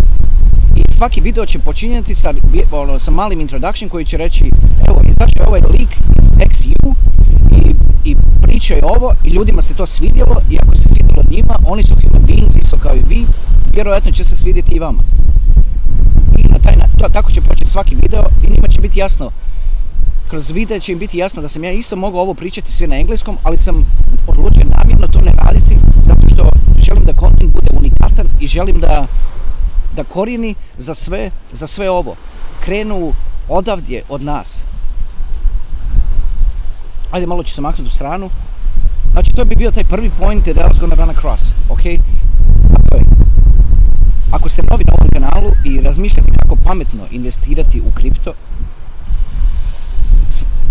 I 0.75 0.81
svaki 0.93 1.21
video 1.21 1.45
će 1.45 1.59
počinjati 1.59 2.15
sa, 2.15 2.33
ono, 2.71 2.99
sa 2.99 3.11
malim 3.11 3.41
introduction 3.41 3.89
koji 3.89 4.05
će 4.05 4.17
reći 4.17 4.43
evo, 4.87 5.01
izašao 5.03 5.43
je 5.43 5.47
ovaj 5.47 5.61
lik 5.71 5.89
iz 6.21 6.29
XU 6.29 6.93
i, 7.51 7.75
i 8.11 8.15
priča 8.41 8.73
je 8.73 8.85
ovo 8.85 9.13
i 9.23 9.29
ljudima 9.29 9.61
se 9.61 9.73
to 9.73 9.87
svidjelo 9.87 10.41
i 10.49 10.57
ako 10.61 10.75
se 10.75 10.89
svidjelo 10.89 11.23
njima, 11.31 11.55
oni 11.65 11.83
su 11.83 11.95
human 11.95 12.25
beings 12.25 12.55
isto 12.55 12.77
kao 12.77 12.95
i 12.95 13.03
vi, 13.07 13.25
vjerojatno 13.73 14.11
će 14.11 14.23
se 14.23 14.35
svidjeti 14.35 14.75
i 14.75 14.79
vama. 14.79 15.03
I 16.37 16.47
na 16.47 16.59
taj, 16.59 16.75
na, 16.75 16.85
to, 16.97 17.09
tako 17.09 17.31
će 17.31 17.41
početi 17.41 17.69
svaki 17.69 17.95
video 17.95 18.23
i 18.43 18.51
njima 18.51 18.67
će 18.67 18.81
biti 18.81 18.99
jasno 18.99 19.31
kroz 20.29 20.49
video 20.49 20.79
će 20.79 20.91
im 20.91 20.99
biti 20.99 21.17
jasno 21.17 21.41
da 21.41 21.47
sam 21.47 21.63
ja 21.63 21.71
isto 21.71 21.95
mogao 21.95 22.21
ovo 22.21 22.33
pričati 22.33 22.71
sve 22.71 22.87
na 22.87 22.95
engleskom, 22.95 23.37
ali 23.43 23.57
sam 23.57 23.85
odlučio 24.27 24.63
namjerno 24.77 25.07
to 25.07 25.21
ne 25.21 25.31
raditi 25.43 25.77
zato 26.03 26.27
što 26.33 26.49
želim 26.85 27.03
da 27.03 27.13
kontent 27.13 27.53
bude 27.53 27.67
unikatan 27.73 28.27
i 28.39 28.47
želim 28.47 28.79
da, 28.79 29.07
da 29.95 30.03
korijeni 30.03 30.55
za 30.77 30.93
sve, 30.93 31.31
za 31.51 31.67
sve 31.67 31.89
ovo 31.89 32.15
krenu 32.59 33.13
odavdje 33.47 34.03
od 34.09 34.23
nas. 34.23 34.59
Ajde 37.11 37.27
malo 37.27 37.43
ću 37.43 37.53
se 37.53 37.61
maknuti 37.61 37.87
u 37.87 37.91
stranu. 37.91 38.29
Znači 39.11 39.31
to 39.31 39.45
bi 39.45 39.55
bio 39.55 39.71
taj 39.71 39.83
prvi 39.83 40.11
point 40.19 40.43
that 40.43 40.57
I 40.57 40.59
was 40.59 40.79
gonna 40.79 40.95
run 40.95 41.09
across, 41.09 41.51
ok? 41.69 41.85
A 42.73 42.79
to 42.89 42.95
je, 42.95 43.03
ako 44.31 44.49
ste 44.49 44.61
novi 44.71 44.83
na 44.83 44.93
ovom 44.93 45.09
kanalu 45.09 45.51
i 45.65 45.81
razmišljate 45.81 46.31
kako 46.41 46.55
pametno 46.55 47.03
investirati 47.11 47.81
u 47.81 47.91
kripto, 47.95 48.33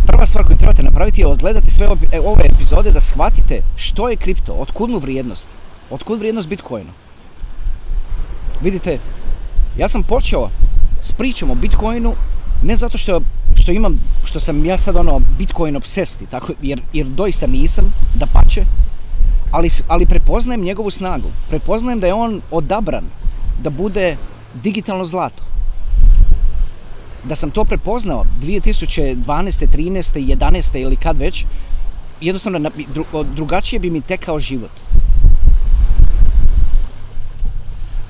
prva 0.09 0.27
stvar 0.27 0.45
koju 0.45 0.57
trebate 0.59 0.83
napraviti 0.83 1.21
je 1.21 1.27
odgledati 1.27 1.71
sve 1.71 1.89
ove- 1.89 2.09
e, 2.13 2.21
ove 2.21 2.45
epizode 2.55 2.91
da 2.91 3.01
shvatite 3.01 3.63
što 3.77 4.09
je 4.09 4.17
kripto, 4.17 4.53
otkud 4.53 4.91
mu 4.91 4.99
vrijednost, 4.99 5.49
otkud 5.91 6.19
vrijednost 6.19 6.49
Bitcoinu. 6.49 6.91
Vidite, 8.61 8.99
ja 9.79 9.89
sam 9.89 10.03
počeo 10.03 10.49
s 11.01 11.13
pričom 11.13 11.51
o 11.51 11.55
Bitcoinu 11.55 12.15
ne 12.63 12.77
zato 12.77 12.99
što, 12.99 13.21
što 13.55 13.73
imam, 13.73 14.01
što 14.25 14.41
sam 14.41 14.65
ja 14.65 14.79
sad 14.79 14.97
ono 14.97 15.21
Bitcoin 15.39 15.77
obsesti, 15.77 16.27
tako, 16.27 16.53
jer, 16.63 16.83
jer 16.93 17.07
doista 17.07 17.47
nisam, 17.47 17.93
da 18.15 18.27
pače, 18.27 18.65
ali, 19.51 19.71
ali 19.89 20.07
prepoznajem 20.07 20.61
njegovu 20.65 20.91
snagu. 20.91 21.29
Prepoznajem 21.49 22.01
da 22.01 22.07
je 22.07 22.15
on 22.15 22.41
odabran 22.51 23.05
da 23.63 23.71
bude 23.71 24.17
digitalno 24.63 25.05
zlato. 25.05 25.43
Da 27.25 27.35
sam 27.35 27.51
to 27.51 27.65
prepoznao 27.65 28.25
2012. 28.43 29.17
13. 29.27 30.37
11. 30.37 30.77
ili 30.77 30.97
kad 30.97 31.19
već, 31.19 31.45
jednostavno 32.21 32.71
drugačije 33.35 33.81
bi 33.81 33.91
mi 33.91 34.01
tekao 34.01 34.39
život. 34.39 34.71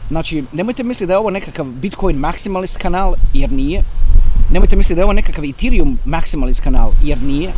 Znači, 0.09 0.45
nemojte 0.53 0.83
misliti 0.83 1.07
da 1.07 1.13
je 1.13 1.19
ovo 1.19 1.31
nekakav 1.31 1.67
Bitcoin 1.67 2.17
maksimalist 2.17 2.77
kanal, 2.77 3.15
jer 3.35 3.53
nije. 3.53 3.83
Nemojte 4.53 4.77
misliti 4.77 4.95
da 4.95 5.01
je 5.01 5.05
ovo 5.05 5.13
nekakav 5.13 5.45
Ethereum 5.45 5.99
maksimalist 6.05 6.61
kanal, 6.61 6.91
jer 7.05 7.23
nije. 7.23 7.53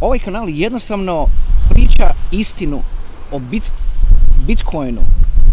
Ovaj 0.00 0.18
kanal 0.18 0.48
jednostavno 0.48 1.26
priča 1.70 2.10
istinu 2.30 2.82
o 3.32 3.38
bit, 3.38 3.70
Bitcoinu, 4.46 5.00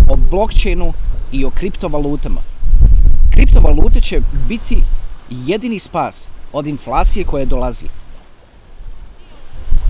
o 0.10 0.16
blockchainu 0.16 0.94
i 1.32 1.46
o 1.46 1.50
kriptovalutama. 1.50 2.42
Kriptovalute 3.46 4.02
će 4.02 4.22
biti 4.48 4.82
jedini 5.30 5.80
spas 5.80 6.28
od 6.54 6.68
inflacije 6.68 7.26
koja 7.26 7.46
dolazi. 7.46 7.86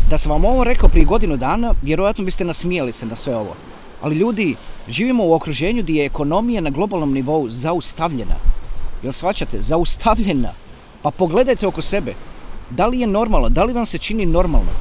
Da 0.10 0.18
sam 0.18 0.32
vam 0.32 0.46
ovo 0.46 0.64
rekao 0.64 0.90
prije 0.90 1.06
godinu 1.06 1.38
dana, 1.38 1.74
vjerojatno 1.82 2.26
biste 2.26 2.46
nasmijali 2.46 2.94
se 2.94 3.06
na 3.06 3.16
sve 3.16 3.36
ovo. 3.36 3.56
Ali 4.02 4.16
ljudi, 4.16 4.56
živimo 4.88 5.24
u 5.24 5.34
okruženju 5.34 5.84
gdje 5.84 6.00
je 6.00 6.06
ekonomija 6.06 6.62
na 6.62 6.70
globalnom 6.70 7.14
nivou 7.14 7.50
zaustavljena. 7.50 8.36
Jel 9.04 9.14
svačate? 9.14 9.62
Zaustavljena. 9.62 10.52
Pa 11.02 11.12
pogledajte 11.12 11.68
oko 11.68 11.82
sebe. 11.82 12.14
Da 12.70 12.88
li 12.88 13.00
je 13.00 13.08
normalno? 13.08 13.50
Da 13.50 13.64
li 13.64 13.74
vam 13.74 13.86
se 13.86 13.98
čini 13.98 14.26
normalno? 14.26 14.72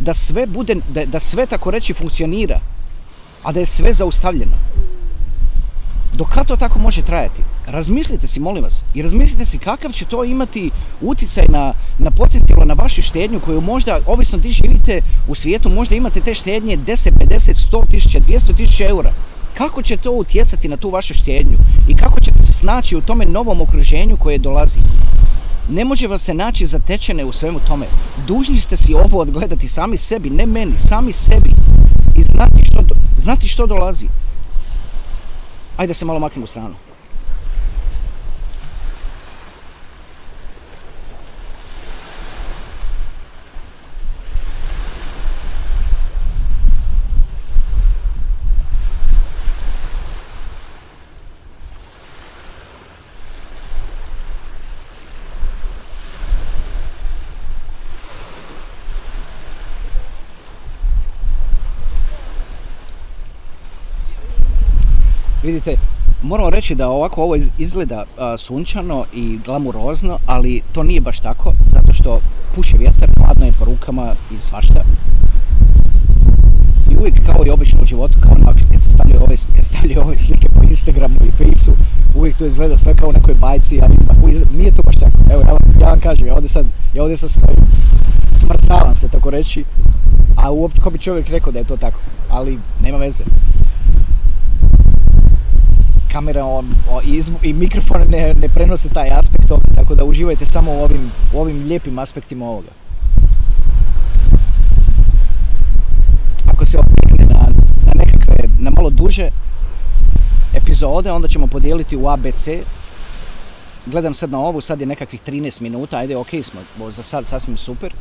Da 0.00 0.14
sve 0.14 0.46
bude, 0.46 0.76
da, 0.88 1.04
da 1.04 1.20
sve 1.20 1.46
tako 1.46 1.70
reći 1.70 1.94
funkcionira, 1.94 2.60
a 3.42 3.52
da 3.52 3.60
je 3.60 3.66
sve 3.66 3.92
zaustavljeno. 3.92 4.56
Do 6.12 6.24
kad 6.24 6.46
to 6.46 6.56
tako 6.56 6.78
može 6.78 7.02
trajati? 7.02 7.42
Razmislite 7.66 8.26
si, 8.26 8.40
molim 8.40 8.64
vas, 8.64 8.82
i 8.94 9.02
razmislite 9.02 9.44
si 9.44 9.58
kakav 9.58 9.92
će 9.92 10.04
to 10.04 10.24
imati 10.24 10.70
utjecaj 11.00 11.44
na, 11.48 11.72
na 11.98 12.10
potencijalno 12.10 12.64
na 12.64 12.74
vašu 12.74 13.02
štednju 13.02 13.40
koju 13.40 13.60
možda, 13.60 14.00
ovisno 14.06 14.38
gdje 14.38 14.50
živite 14.50 15.00
u 15.28 15.34
svijetu, 15.34 15.70
možda 15.70 15.94
imate 15.94 16.20
te 16.20 16.34
štednje 16.34 16.76
10, 16.76 17.10
50, 17.10 17.68
100 17.72 17.90
tisuća, 17.90 18.18
200 18.18 18.56
tisuća 18.56 18.88
eura. 18.88 19.12
Kako 19.58 19.82
će 19.82 19.96
to 19.96 20.10
utjecati 20.10 20.68
na 20.68 20.76
tu 20.76 20.90
vašu 20.90 21.14
štednju 21.14 21.58
i 21.88 21.96
kako 21.96 22.20
ćete 22.20 22.42
se 22.42 22.52
snaći 22.52 22.96
u 22.96 23.00
tome 23.00 23.26
novom 23.26 23.60
okruženju 23.60 24.16
koje 24.16 24.38
dolazi? 24.38 24.78
Ne 25.68 25.84
može 25.84 26.06
vas 26.06 26.22
se 26.22 26.34
naći 26.34 26.66
zatečene 26.66 27.24
u 27.24 27.32
svemu 27.32 27.58
tome. 27.68 27.86
Dužni 28.26 28.60
ste 28.60 28.76
si 28.76 28.94
ovo 28.94 29.18
odgledati 29.18 29.68
sami 29.68 29.96
sebi, 29.96 30.30
ne 30.30 30.46
meni, 30.46 30.78
sami 30.78 31.12
sebi. 31.12 31.50
I 32.16 32.22
znati 32.22 32.64
što, 32.64 32.82
znati 33.16 33.48
što 33.48 33.66
dolazi. 33.66 34.06
Ajde 35.82 35.90
da 35.90 35.94
se 35.94 36.04
malo 36.04 36.18
maknemo 36.18 36.44
u 36.44 36.46
stranu. 36.46 36.74
Vidite, 65.42 65.76
moramo 66.22 66.50
reći 66.50 66.74
da 66.74 66.88
ovako 66.88 67.22
ovo 67.22 67.36
izgleda 67.58 68.04
sunčano 68.38 69.04
i 69.14 69.38
glamurozno, 69.44 70.18
ali 70.26 70.62
to 70.72 70.82
nije 70.82 71.00
baš 71.00 71.18
tako, 71.18 71.52
zato 71.68 71.92
što 71.92 72.20
puše 72.54 72.76
vjetar, 72.78 73.10
hladno 73.18 73.46
je 73.46 73.52
po 73.58 73.64
rukama 73.64 74.12
i 74.34 74.38
svašta. 74.38 74.82
I 76.90 76.96
uvijek 76.96 77.26
kao 77.26 77.46
i 77.46 77.50
obično 77.50 77.82
u 77.82 77.86
životu, 77.86 78.18
kao 78.20 78.34
na, 78.38 78.52
kad 78.72 78.82
se 78.82 78.90
stavljaju 78.90 79.22
ove, 79.22 79.36
kad 79.56 79.64
stavljaju 79.64 80.00
ove 80.00 80.18
slike 80.18 80.48
po 80.48 80.62
Instagramu 80.62 81.14
i 81.14 81.30
Faceu, 81.30 81.74
uvijek 82.14 82.36
to 82.36 82.46
izgleda 82.46 82.78
sve 82.78 82.94
kao 82.94 83.08
u 83.08 83.12
nekoj 83.12 83.34
bajci, 83.34 83.80
ali 83.82 83.96
nije 84.56 84.74
to 84.74 84.82
baš 84.82 84.96
tako. 84.96 85.18
Evo, 85.30 85.40
ja 85.40 85.52
vam, 85.52 85.80
ja 85.80 85.86
vam 85.88 86.00
kažem, 86.00 86.26
ja 86.26 86.34
ovdje 86.34 86.48
sad, 86.48 86.66
ja 86.94 87.02
ovdje 87.02 87.16
sad 87.16 87.30
stojim, 87.30 87.66
smrsavam 88.32 88.94
se 88.94 89.08
tako 89.08 89.30
reći, 89.30 89.64
a 90.36 90.50
uopće 90.50 90.80
ko 90.80 90.90
bi 90.90 90.98
čovjek 90.98 91.28
rekao 91.28 91.52
da 91.52 91.58
je 91.58 91.64
to 91.64 91.76
tako, 91.76 91.98
ali 92.30 92.58
nema 92.82 92.98
veze 92.98 93.24
kamera 96.12 96.44
on, 96.44 96.74
i, 97.04 97.22
i 97.42 97.52
mikrofon 97.52 98.00
ne, 98.08 98.34
ne 98.34 98.48
prenose 98.48 98.88
taj 98.88 99.10
aspekt 99.10 99.48
toga, 99.48 99.62
tako 99.74 99.94
da 99.94 100.04
uživajte 100.04 100.46
samo 100.46 100.72
u 100.72 100.82
ovim, 100.82 101.10
u 101.34 101.40
ovim 101.40 101.64
lijepim 101.68 101.98
aspektima 101.98 102.46
ovoga. 102.46 102.68
Ako 106.46 106.66
se 106.66 106.78
okregne 106.78 107.34
na, 107.34 107.40
na 107.86 107.92
nekakve, 107.94 108.48
na 108.58 108.70
malo 108.70 108.90
duže 108.90 109.30
epizode, 110.54 111.12
onda 111.12 111.28
ćemo 111.28 111.46
podijeliti 111.46 111.96
u 111.96 112.08
ABC. 112.08 112.48
Gledam 113.86 114.14
sad 114.14 114.30
na 114.30 114.38
ovu, 114.38 114.60
sad 114.60 114.80
je 114.80 114.86
nekakvih 114.86 115.20
13 115.26 115.60
minuta, 115.60 115.96
ajde 115.96 116.16
ok 116.16 116.28
smo, 116.42 116.90
za 116.90 117.02
sad 117.02 117.26
sasvim 117.26 117.56
super. 117.56 117.92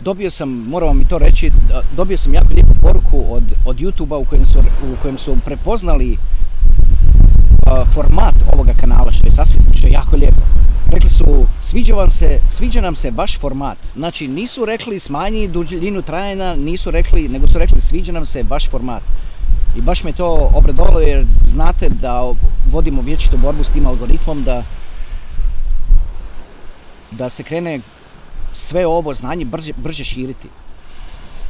Dobio 0.00 0.30
sam, 0.30 0.48
moram 0.48 0.88
vam 0.88 1.00
i 1.00 1.08
to 1.08 1.18
reći, 1.18 1.50
dobio 1.96 2.16
sam 2.16 2.34
jako 2.34 2.48
lijepu 2.54 2.74
poruku 2.82 3.24
od, 3.34 3.42
od 3.64 3.76
YouTube-a 3.76 4.18
u 4.18 4.24
kojem 4.24 4.46
su, 4.46 4.58
u 4.58 5.02
kojem 5.02 5.18
su 5.18 5.36
prepoznali 5.44 6.16
format 7.94 8.34
ovoga 8.52 8.72
kanala, 8.80 9.12
što 9.12 9.26
je 9.26 9.32
sasvim, 9.32 9.62
što 9.74 9.86
je 9.86 9.92
jako 9.92 10.16
lijepo. 10.16 10.40
Rekli 10.92 11.10
su, 11.10 11.46
sviđa, 11.62 11.94
vam 11.94 12.10
se, 12.10 12.40
sviđa 12.48 12.80
nam 12.80 12.96
se 12.96 13.10
vaš 13.10 13.38
format. 13.38 13.78
Znači, 13.96 14.28
nisu 14.28 14.64
rekli 14.64 15.00
smanji 15.00 15.48
duljinu 15.48 16.02
trajanja, 16.02 16.54
nisu 16.54 16.90
rekli, 16.90 17.28
nego 17.28 17.48
su 17.48 17.58
rekli 17.58 17.80
sviđa 17.80 18.12
nam 18.12 18.26
se 18.26 18.42
vaš 18.48 18.70
format. 18.70 19.02
I 19.76 19.80
baš 19.80 20.04
me 20.04 20.12
to 20.12 20.50
obradovalo 20.54 21.00
jer 21.00 21.26
znate 21.46 21.88
da 21.88 22.32
vodimo 22.70 23.02
vječitu 23.02 23.36
borbu 23.36 23.64
s 23.64 23.70
tim 23.70 23.86
algoritmom 23.86 24.42
da 24.42 24.62
da 27.10 27.28
se 27.28 27.42
krene 27.42 27.80
sve 28.52 28.86
ovo 28.86 29.14
znanje 29.14 29.44
brže, 29.44 29.72
brže 29.76 30.04
širiti. 30.04 30.48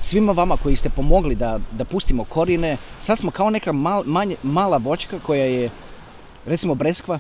Svima 0.02 0.32
vama 0.32 0.56
koji 0.56 0.76
ste 0.76 0.90
pomogli 0.90 1.34
da, 1.34 1.58
da 1.72 1.84
pustimo 1.84 2.24
korine, 2.24 2.76
sad 3.00 3.18
smo 3.18 3.30
kao 3.30 3.50
neka 3.50 3.72
mal, 3.72 4.02
manje, 4.06 4.36
mala 4.42 4.76
vočka 4.76 5.18
koja 5.18 5.44
je 5.44 5.70
recimo 6.46 6.74
breskva, 6.74 7.18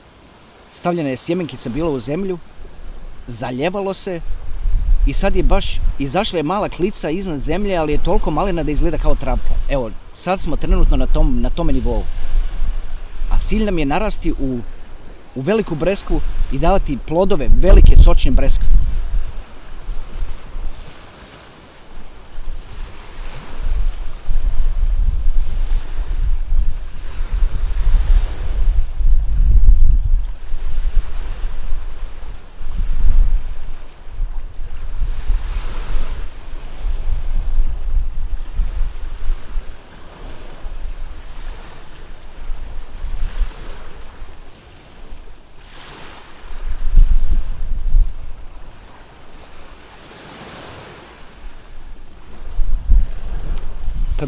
stavljena 0.72 1.08
je 1.08 1.16
sjemenkica 1.16 1.68
bila 1.68 1.90
u 1.90 2.00
zemlju, 2.00 2.38
zaljevalo 3.26 3.94
se 3.94 4.20
i 5.06 5.12
sad 5.12 5.36
je 5.36 5.42
baš, 5.42 5.80
izašla 5.98 6.38
je 6.38 6.42
mala 6.42 6.68
klica 6.68 7.10
iznad 7.10 7.40
zemlje, 7.40 7.76
ali 7.76 7.92
je 7.92 8.04
toliko 8.04 8.30
malena 8.30 8.62
da 8.62 8.70
izgleda 8.70 8.98
kao 8.98 9.14
travka. 9.14 9.54
Evo, 9.68 9.90
sad 10.14 10.40
smo 10.40 10.56
trenutno 10.56 10.96
na, 10.96 11.06
tom, 11.06 11.40
na 11.40 11.50
tome 11.50 11.72
nivou. 11.72 12.02
A 13.30 13.38
cilj 13.38 13.64
nam 13.64 13.78
je 13.78 13.86
narasti 13.86 14.32
u, 14.32 14.58
u 15.34 15.40
veliku 15.40 15.74
bresku 15.74 16.20
i 16.52 16.58
davati 16.58 16.98
plodove, 17.06 17.46
velike 17.60 17.96
sočne 17.96 18.30
breskve. 18.30 18.79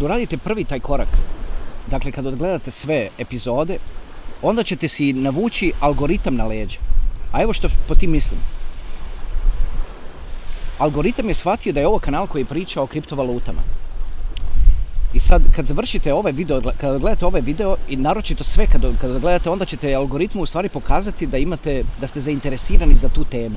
Kad 0.03 0.11
uradite 0.11 0.37
prvi 0.37 0.65
taj 0.65 0.81
korak, 0.81 1.09
dakle 1.91 2.13
kad 2.13 2.27
odgledate 2.27 2.71
sve 2.71 3.09
epizode, 3.19 3.79
onda 4.43 4.63
ćete 4.63 4.89
si 4.89 5.13
navući 5.13 5.73
algoritam 5.81 6.35
na 6.35 6.47
leđa. 6.47 6.79
A 7.33 7.43
evo 7.43 7.53
što 7.53 7.69
po 7.89 7.95
tim 7.95 8.11
mislim. 8.11 8.41
Algoritam 10.79 11.29
je 11.29 11.35
shvatio 11.35 11.73
da 11.73 11.81
je 11.81 11.87
ovo 11.87 11.99
kanal 11.99 12.27
koji 12.27 12.45
priča 12.45 12.83
o 12.83 12.87
kriptovalutama. 12.87 13.63
I 15.15 15.21
sad 15.21 15.43
kad 15.57 15.67
završite 15.67 16.13
ovaj 16.13 16.33
video, 16.33 16.61
kada 16.81 16.99
gledate 16.99 17.27
ovaj 17.27 17.41
video 17.41 17.77
i 17.89 17.97
naročito 17.97 18.45
sve 18.45 18.67
kada, 18.67 18.89
kada 19.01 19.19
gledate, 19.19 19.51
onda 19.51 19.65
ćete 19.65 19.95
algoritmu 19.95 20.43
u 20.43 20.47
stvari 20.47 20.69
pokazati 20.69 21.27
da 21.27 21.39
imate, 21.39 21.85
da 22.01 22.07
ste 22.07 22.21
zainteresirani 22.21 22.97
za 22.97 23.09
tu 23.09 23.25
temu. 23.25 23.57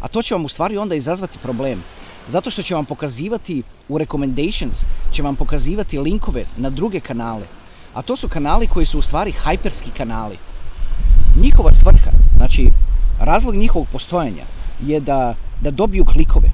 A 0.00 0.08
to 0.08 0.22
će 0.22 0.34
vam 0.34 0.44
u 0.44 0.48
stvari 0.48 0.78
onda 0.78 0.94
izazvati 0.94 1.38
problem. 1.38 1.82
Zato 2.28 2.50
što 2.50 2.62
će 2.62 2.74
vam 2.74 2.84
pokazivati 2.84 3.62
u 3.88 3.98
recommendations, 3.98 4.84
će 5.12 5.22
vam 5.22 5.36
pokazivati 5.36 5.98
linkove 5.98 6.44
na 6.56 6.70
druge 6.70 7.00
kanale. 7.00 7.46
A 7.94 8.02
to 8.02 8.16
su 8.16 8.28
kanali 8.28 8.66
koji 8.66 8.86
su 8.86 8.98
u 8.98 9.02
stvari 9.02 9.32
hajperski 9.32 9.90
kanali. 9.96 10.38
Njihova 11.40 11.72
svrha, 11.72 12.10
znači 12.36 12.70
razlog 13.20 13.54
njihovog 13.54 13.88
postojanja 13.92 14.44
je 14.86 15.00
da, 15.00 15.34
da 15.60 15.70
dobiju 15.70 16.04
klikove. 16.04 16.50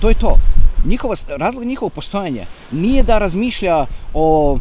To 0.00 0.08
je 0.08 0.14
to. 0.14 0.36
Njihova, 0.84 1.14
razlog 1.28 1.64
njihovog 1.64 1.92
postojanja 1.92 2.44
nije 2.72 3.02
da 3.02 3.18
razmišlja 3.18 3.86
o, 4.14 4.58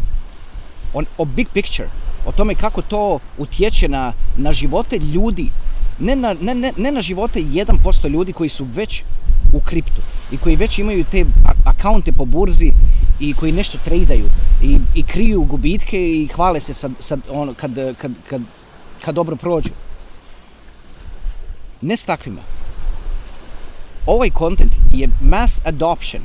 o, 0.94 1.02
o 1.18 1.26
big 1.26 1.48
picture, 1.54 1.90
o 2.26 2.32
tome 2.32 2.56
kako 2.56 2.82
to 2.82 3.20
utječe 3.38 3.88
na, 3.88 4.14
na 4.38 4.54
živote 4.54 4.98
ljudi, 4.98 5.50
ne 6.00 6.16
na, 6.16 6.36
ne, 6.42 6.56
ne, 6.56 6.74
ne 6.78 6.92
na 6.92 7.02
živote 7.02 7.40
1% 7.40 8.10
ljudi 8.10 8.34
koji 8.34 8.50
su 8.50 8.64
već 8.64 9.04
u 9.54 9.60
kriptu 9.60 10.02
i 10.32 10.38
koji 10.38 10.56
već 10.56 10.80
imaju 10.80 11.06
te 11.12 11.26
akaunte 11.66 12.12
po 12.12 12.26
burzi 12.26 12.72
i 13.20 13.34
koji 13.34 13.52
nešto 13.52 13.78
tradaju 13.84 14.26
i, 14.64 14.78
i 14.96 15.04
kriju 15.04 15.44
gubitke 15.44 15.98
i 15.98 16.28
hvale 16.28 16.60
se 16.60 16.74
sa, 16.74 16.90
sa 17.00 17.18
ono, 17.30 17.54
kad, 17.54 17.72
kad, 17.98 18.12
kad, 18.30 18.42
kad 19.06 19.16
dobro 19.16 19.36
prođu. 19.36 19.70
Ne 21.82 21.98
s 21.98 22.04
takvima 22.04 22.42
ovaj 24.06 24.30
content 24.38 24.74
je 24.92 25.10
mass 25.22 25.62
adoption. 25.66 26.22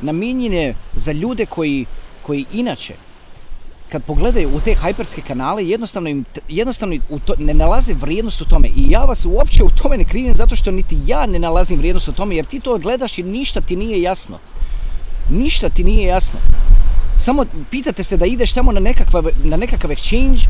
Namijenjen 0.00 0.52
je 0.52 0.74
za 0.94 1.12
ljude 1.12 1.46
koji, 1.46 1.86
koji 2.22 2.44
inače 2.52 2.94
kad 3.92 4.02
pogledaju 4.02 4.48
u 4.56 4.60
te 4.60 4.74
hajperske 4.74 5.20
kanale, 5.20 5.64
jednostavno 5.64 6.08
im, 6.08 6.24
jednostavno 6.48 6.96
u 7.10 7.18
to, 7.18 7.34
ne 7.38 7.54
nalaze 7.54 7.94
vrijednost 7.94 8.40
u 8.40 8.44
tome. 8.44 8.68
I 8.68 8.90
ja 8.90 9.04
vas 9.04 9.24
uopće 9.24 9.64
u 9.64 9.70
tome 9.70 9.96
ne 9.96 10.04
krivim 10.04 10.34
zato 10.34 10.56
što 10.56 10.70
niti 10.70 10.98
ja 11.06 11.26
ne 11.26 11.38
nalazim 11.38 11.78
vrijednost 11.78 12.08
u 12.08 12.12
tome, 12.12 12.36
jer 12.36 12.44
ti 12.44 12.60
to 12.60 12.78
gledaš 12.78 13.18
i 13.18 13.22
ništa 13.22 13.60
ti 13.60 13.76
nije 13.76 14.02
jasno. 14.02 14.38
Ništa 15.30 15.68
ti 15.68 15.84
nije 15.84 16.06
jasno. 16.06 16.38
Samo 17.18 17.44
pitate 17.70 18.04
se 18.04 18.16
da 18.16 18.26
ideš 18.26 18.52
tamo 18.52 18.72
na, 18.72 18.80
nekakva, 18.80 19.22
na 19.44 19.56
nekakav 19.56 19.90
exchange 19.90 20.48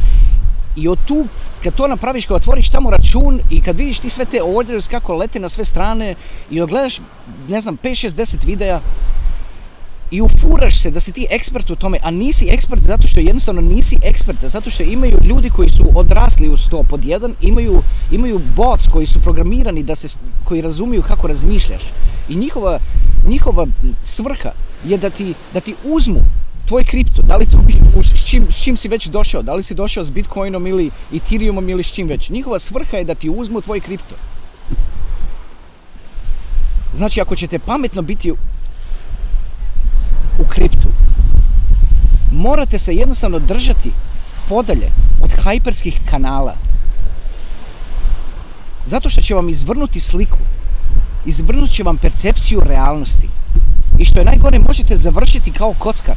i 0.77 0.89
od 0.89 0.99
tu, 1.07 1.27
kad 1.65 1.75
to 1.75 1.87
napraviš, 1.87 2.27
kad 2.27 2.37
otvoriš 2.37 2.71
tamo 2.71 2.91
račun 2.91 3.41
i 3.51 3.61
kad 3.61 3.77
vidiš 3.77 3.99
ti 3.99 4.11
sve 4.11 4.25
te 4.25 4.43
orders 4.43 4.89
kako 4.89 5.17
lete 5.17 5.41
na 5.41 5.49
sve 5.49 5.65
strane 5.65 6.15
i 6.51 6.61
odgledaš, 6.61 7.01
ne 7.49 7.61
znam, 7.61 7.79
5, 7.83 8.07
6, 8.07 8.11
10 8.11 8.47
videa 8.47 8.81
i 10.13 10.21
ufuraš 10.21 10.79
se 10.83 10.91
da 10.91 11.01
si 11.01 11.13
ti 11.13 11.27
ekspert 11.31 11.71
u 11.71 11.77
tome, 11.77 11.99
a 12.03 12.11
nisi 12.11 12.49
ekspert 12.51 12.83
zato 12.83 13.09
što 13.09 13.21
jednostavno 13.21 13.61
nisi 13.61 13.97
ekspert, 14.03 14.39
zato 14.45 14.71
što 14.71 14.83
imaju 14.83 15.19
ljudi 15.25 15.51
koji 15.51 15.69
su 15.71 15.85
odrasli 15.95 16.49
uz 16.49 16.67
to 16.71 16.83
pod 16.83 17.05
jedan, 17.05 17.35
imaju, 17.41 17.83
imaju 18.11 18.41
bots 18.57 18.89
koji 18.89 19.07
su 19.07 19.21
programirani 19.21 19.83
da 19.83 19.95
se, 19.97 20.09
koji 20.45 20.61
razumiju 20.61 21.03
kako 21.03 21.27
razmišljaš. 21.27 21.83
I 22.29 22.37
njihova, 22.37 22.79
njihova 23.29 23.67
svrha 24.05 24.53
je 24.85 24.99
da 24.99 25.11
ti, 25.11 25.35
da 25.55 25.61
ti 25.61 25.75
uzmu 25.85 26.21
tvoj 26.69 26.85
kripto, 26.85 27.23
da 27.23 27.37
li 27.37 27.47
to 27.47 27.59
bi, 27.59 27.75
u- 27.97 28.03
s, 28.03 28.29
čim, 28.31 28.47
s 28.51 28.63
čim 28.63 28.77
si 28.77 28.89
već 28.89 29.07
došao, 29.09 29.43
da 29.43 29.55
li 29.55 29.63
si 29.63 29.75
došao 29.75 30.05
s 30.05 30.11
Bitcoinom 30.11 30.67
ili 30.67 30.91
Ethereumom 31.15 31.69
ili 31.69 31.85
s 31.85 31.91
čim 31.93 32.09
već. 32.09 32.31
Njihova 32.31 32.59
svrha 32.59 32.97
je 32.97 33.05
da 33.05 33.15
ti 33.15 33.31
uzmu 33.31 33.61
tvoj 33.61 33.81
kripto. 33.81 34.15
Znači, 36.95 37.21
ako 37.21 37.37
ćete 37.37 37.59
pametno 37.59 38.03
biti 38.03 38.31
u 38.33 38.37
kriptu, 40.55 40.89
morate 42.31 42.79
se 42.79 42.95
jednostavno 42.95 43.39
držati 43.39 43.91
podalje 44.49 44.91
od 45.23 45.33
hajperskih 45.45 46.01
kanala. 46.11 46.55
Zato 48.87 49.09
što 49.09 49.21
će 49.21 49.35
vam 49.35 49.49
izvrnuti 49.49 50.01
sliku. 50.01 50.39
Izvrnut 51.27 51.71
će 51.71 51.83
vam 51.83 51.97
percepciju 51.97 52.61
realnosti. 52.67 53.29
I 53.99 54.05
što 54.05 54.19
je 54.19 54.25
najgore, 54.25 54.59
možete 54.59 54.97
završiti 54.97 55.53
kao 55.53 55.75
kockar. 55.79 56.17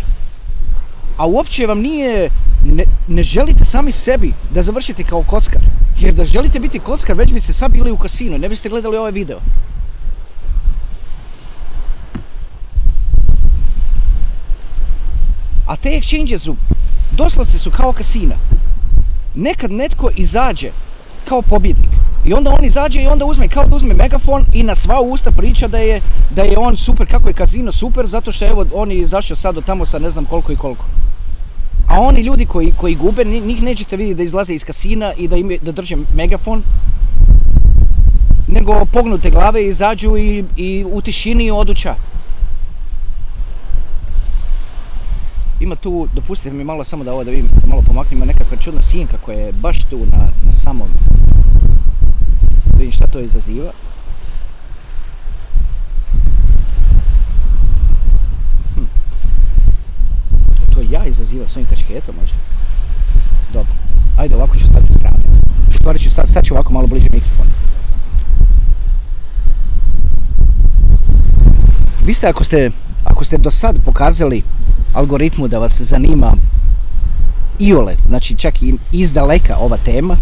A 1.17 1.25
uopće 1.25 1.67
vam 1.67 1.79
nije, 1.79 2.29
ne, 2.63 2.83
ne 3.07 3.23
želite 3.23 3.65
sami 3.65 3.91
sebi 3.91 4.33
da 4.53 4.63
završite 4.63 5.03
kao 5.03 5.23
kockar. 5.23 5.61
Jer 5.99 6.13
da 6.13 6.25
želite 6.25 6.59
biti 6.59 6.79
kockar, 6.79 7.15
već 7.15 7.33
biste 7.33 7.53
sad 7.53 7.71
bili 7.71 7.91
u 7.91 7.97
kasinu, 7.97 8.37
ne 8.37 8.49
biste 8.49 8.69
gledali 8.69 8.97
ovaj 8.97 9.11
video. 9.11 9.39
A 15.65 15.75
te 15.75 15.89
exchange 15.89 16.37
su, 16.37 16.55
doslovce 17.11 17.59
su 17.59 17.71
kao 17.71 17.93
kasina. 17.93 18.35
Nekad 19.35 19.71
netko 19.71 20.09
izađe 20.15 20.71
kao 21.29 21.41
pobjednik. 21.41 21.89
I 22.25 22.33
onda 22.33 22.51
on 22.51 22.65
izađe 22.65 23.01
i 23.01 23.07
onda 23.07 23.25
uzme, 23.25 23.47
kao 23.47 23.65
da 23.65 23.75
uzme 23.75 23.93
megafon 23.93 24.45
i 24.53 24.63
na 24.63 24.75
sva 24.75 25.01
usta 25.01 25.31
priča 25.31 25.67
da 25.67 25.77
je, 25.77 26.01
da 26.29 26.41
je 26.41 26.57
on 26.57 26.77
super, 26.77 27.07
kako 27.07 27.27
je 27.27 27.33
kazino 27.33 27.71
super, 27.71 28.07
zato 28.07 28.31
što 28.31 28.45
evo 28.45 28.65
on 28.73 28.91
je 28.91 28.97
izašao 28.97 29.35
sad 29.35 29.57
od 29.57 29.65
tamo 29.65 29.85
sa 29.85 29.99
ne 29.99 30.09
znam 30.09 30.25
koliko 30.25 30.51
i 30.51 30.55
koliko. 30.55 30.85
A 31.87 31.99
oni 31.99 32.21
ljudi 32.21 32.45
koji, 32.45 32.73
koji 32.77 32.95
gube, 32.95 33.25
njih 33.25 33.63
nećete 33.63 33.97
vidjeti 33.97 34.17
da 34.17 34.23
izlaze 34.23 34.53
iz 34.53 34.65
kasina 34.65 35.13
i 35.13 35.27
da, 35.27 35.37
ime, 35.37 35.57
da 35.61 35.71
drže 35.71 35.95
megafon, 36.15 36.63
nego 38.47 38.85
pognute 38.93 39.29
glave 39.29 39.67
izađu 39.67 40.17
i, 40.17 40.43
i 40.57 40.85
u 40.91 41.01
tišini 41.01 41.51
odu 41.51 41.73
Ima 45.65 45.75
tu, 45.75 46.07
dopustite 46.13 46.55
mi 46.55 46.63
malo 46.63 46.83
samo 46.83 47.03
da 47.03 47.13
ovo 47.13 47.23
da 47.23 47.31
vidim, 47.31 47.47
da 47.61 47.67
malo 47.67 47.81
pomaknem, 47.81 48.17
ima 48.17 48.25
nekakva 48.25 48.57
čudna 48.57 48.81
sinka 48.81 49.17
koja 49.17 49.39
je 49.39 49.53
baš 49.53 49.83
tu 49.83 50.05
na, 50.11 50.27
na 50.45 50.51
samom, 50.51 50.87
da 52.65 52.77
vidim 52.77 52.91
šta 52.91 53.07
to 53.07 53.19
izaziva. 53.19 53.71
Hm. 58.75 58.83
To 60.73 60.81
ja 60.91 61.05
izaziva 61.05 61.47
svojim 61.47 61.69
kačketom 61.69 62.15
možda. 62.21 62.37
Dobro, 63.53 63.73
ajde 64.17 64.35
ovako 64.35 64.57
ću 64.57 64.67
stati 64.67 64.87
sa 64.87 64.93
strane. 64.93 65.19
Stvari 65.79 65.99
ću 65.99 66.09
stati, 66.09 66.31
stati 66.31 66.47
ću 66.47 66.53
ovako 66.53 66.73
malo 66.73 66.87
bliže 66.87 67.07
mikrofonu. 67.13 67.51
Vi 72.05 72.13
ste 72.13 72.27
ako 72.27 72.43
ste, 72.43 72.71
ako 73.03 73.25
ste 73.25 73.37
do 73.37 73.51
sad 73.51 73.79
pokazali 73.85 74.43
algoritmu 74.95 75.47
da 75.47 75.59
vas 75.59 75.81
zanima 75.81 76.33
iole, 77.59 77.95
znači 78.07 78.35
čak 78.35 78.61
i 78.61 78.75
iz 78.91 79.13
daleka 79.13 79.55
ova 79.57 79.77
tema, 79.77 80.15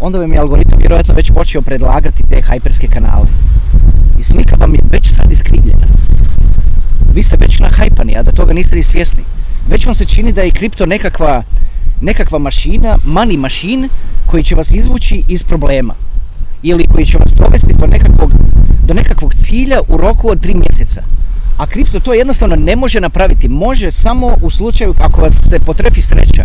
onda 0.00 0.18
vam 0.18 0.32
je 0.32 0.38
algoritam 0.38 0.78
vjerojatno 0.78 1.14
već 1.14 1.30
počeo 1.30 1.62
predlagati 1.62 2.22
te 2.30 2.42
hajperske 2.42 2.86
kanale. 2.86 3.26
I 4.18 4.24
slika 4.24 4.56
vam 4.60 4.74
je 4.74 4.80
već 4.90 5.14
sad 5.14 5.32
iskrivljena. 5.32 5.86
Vi 7.14 7.22
ste 7.22 7.36
već 7.40 7.58
nahajpani, 7.58 8.16
a 8.16 8.22
da 8.22 8.32
toga 8.32 8.52
niste 8.52 8.76
ni 8.76 8.82
svjesni. 8.82 9.22
Već 9.68 9.86
vam 9.86 9.94
se 9.94 10.04
čini 10.04 10.32
da 10.32 10.42
je 10.42 10.50
kripto 10.50 10.86
nekakva, 10.86 11.42
nekakva 12.00 12.38
mašina, 12.38 12.98
money 13.06 13.38
machine, 13.38 13.88
koji 14.26 14.42
će 14.42 14.54
vas 14.54 14.70
izvući 14.70 15.22
iz 15.28 15.44
problema. 15.44 15.94
Ili 16.62 16.86
koji 16.86 17.06
će 17.06 17.18
vas 17.18 17.32
dovesti 17.32 17.74
do 17.78 17.86
nekakvog, 17.86 18.32
do 18.86 18.94
nekakvog 18.94 19.34
cilja 19.34 19.80
u 19.88 19.96
roku 19.96 20.30
od 20.30 20.40
tri 20.40 20.54
mjeseca. 20.54 21.02
A 21.56 21.66
kripto 21.66 22.00
to 22.00 22.14
jednostavno 22.14 22.56
ne 22.56 22.76
može 22.76 23.00
napraviti. 23.00 23.48
Može 23.48 23.92
samo 23.92 24.36
u 24.42 24.50
slučaju 24.50 24.94
ako 24.98 25.20
vas 25.20 25.34
se 25.50 25.60
potrefi 25.60 26.02
sreća. 26.02 26.44